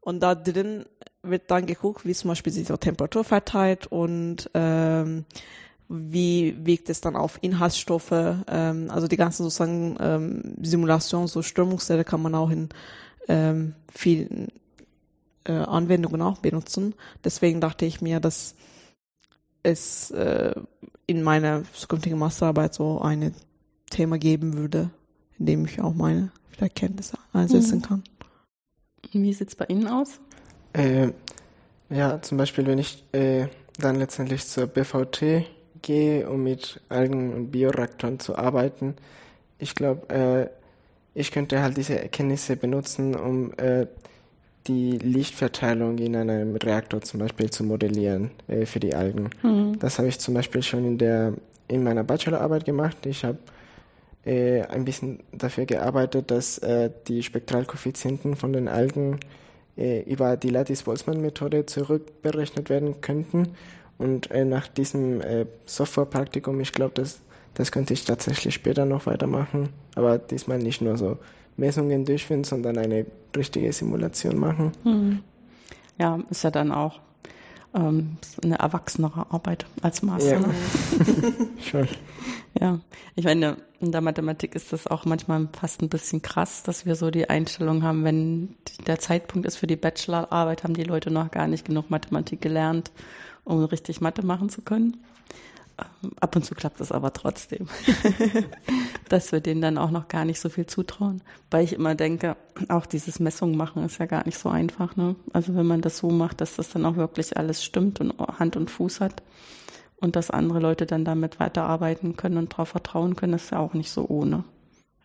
[0.00, 0.84] Und da drin
[1.24, 5.24] wird dann geguckt, wie zum Beispiel sich die Temperatur verteilt und ähm,
[5.88, 12.04] wie wirkt es dann auf Inhaltsstoffe, ähm, also die ganzen sozusagen ähm, Simulationen, so Strömungssätze
[12.04, 12.68] kann man auch in
[13.28, 14.48] ähm, vielen
[15.44, 16.94] äh, Anwendungen auch benutzen.
[17.22, 18.54] Deswegen dachte ich mir, dass
[19.62, 20.54] es äh,
[21.06, 23.34] in meiner zukünftigen Masterarbeit so ein
[23.90, 24.90] Thema geben würde,
[25.38, 27.82] in dem ich auch meine vielleicht Kenntnisse einsetzen mhm.
[27.82, 28.04] kann.
[29.12, 30.20] Wie sieht es bei Ihnen aus?
[30.74, 31.12] Äh,
[31.88, 33.46] ja, zum Beispiel, wenn ich äh,
[33.78, 35.46] dann letztendlich zur BVT
[35.82, 38.96] gehe, um mit Algen- und Bioreaktoren zu arbeiten,
[39.58, 40.48] ich glaube, äh,
[41.18, 43.86] ich könnte halt diese Erkenntnisse benutzen, um äh,
[44.66, 49.30] die Lichtverteilung in einem Reaktor zum Beispiel zu modellieren äh, für die Algen.
[49.42, 49.78] Mhm.
[49.78, 51.34] Das habe ich zum Beispiel schon in der
[51.68, 53.06] in meiner Bachelorarbeit gemacht.
[53.06, 53.38] Ich habe
[54.24, 56.60] äh, ein bisschen dafür gearbeitet, dass
[57.08, 59.20] die Spektralkoeffizienten von den Algen
[59.76, 63.54] äh, über die Lattice-Boltzmann-Methode zurückberechnet werden könnten.
[63.98, 67.20] Und äh, nach diesem äh, Software-Praktikum, ich glaube, das,
[67.54, 71.18] das könnte ich tatsächlich später noch weitermachen, aber diesmal nicht nur so
[71.56, 73.06] Messungen durchführen, sondern eine
[73.36, 74.72] richtige Simulation machen.
[74.82, 75.20] Hm.
[75.98, 77.00] Ja, ist ja dann auch
[77.74, 80.40] ähm, eine erwachsenere Arbeit als Master.
[80.40, 80.40] Ja.
[80.46, 81.34] Ne?
[81.60, 81.88] Schon.
[82.60, 82.78] Ja,
[83.16, 86.94] ich meine, in der Mathematik ist das auch manchmal fast ein bisschen krass, dass wir
[86.94, 88.54] so die Einstellung haben, wenn
[88.86, 92.92] der Zeitpunkt ist für die Bachelorarbeit, haben die Leute noch gar nicht genug Mathematik gelernt,
[93.44, 94.98] um richtig Mathe machen zu können.
[96.20, 97.66] Ab und zu klappt es aber trotzdem,
[99.08, 101.22] dass wir denen dann auch noch gar nicht so viel zutrauen.
[101.50, 102.36] Weil ich immer denke,
[102.68, 104.94] auch dieses Messungen machen ist ja gar nicht so einfach.
[104.96, 105.16] Ne?
[105.32, 108.56] Also wenn man das so macht, dass das dann auch wirklich alles stimmt und Hand
[108.56, 109.22] und Fuß hat
[109.96, 113.74] und dass andere Leute dann damit weiterarbeiten können und darauf vertrauen können, ist ja auch
[113.74, 114.44] nicht so ohne.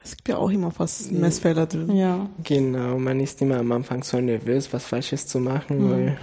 [0.03, 1.95] Es gibt ja auch immer fast Messfehler drin.
[1.95, 2.29] Ja.
[2.43, 5.91] Genau, man ist immer am Anfang so nervös, was Falsches zu machen, mhm.
[5.91, 6.17] weil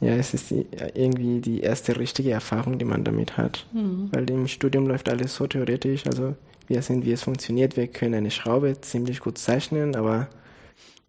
[0.00, 3.66] ja, es ist die, irgendwie die erste richtige Erfahrung, die man damit hat.
[3.72, 4.10] Mhm.
[4.12, 6.06] Weil im Studium läuft alles so theoretisch.
[6.06, 6.34] Also
[6.66, 7.76] wir sind, wie es funktioniert.
[7.76, 10.28] Wir können eine Schraube ziemlich gut zeichnen, aber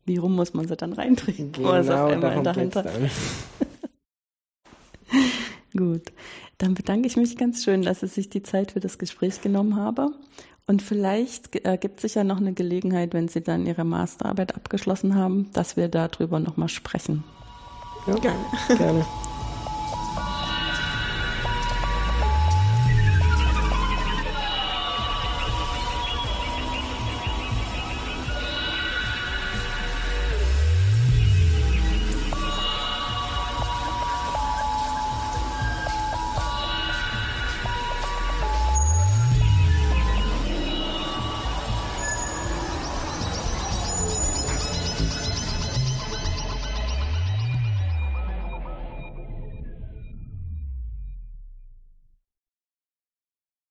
[0.06, 1.52] wie rum muss man sie dann reindrehen?
[1.52, 2.84] Genau, auf einmal dahinter.
[2.84, 3.10] Dann.
[5.76, 6.14] Gut,
[6.58, 9.76] dann bedanke ich mich ganz schön, dass Sie sich die Zeit für das Gespräch genommen
[9.76, 10.16] haben.
[10.66, 15.52] Und vielleicht ergibt sich ja noch eine Gelegenheit, wenn Sie dann Ihre Masterarbeit abgeschlossen haben,
[15.52, 17.26] dass wir darüber nochmal sprechen.
[18.08, 18.45] Ja, gerne.
[18.78, 19.05] gerne.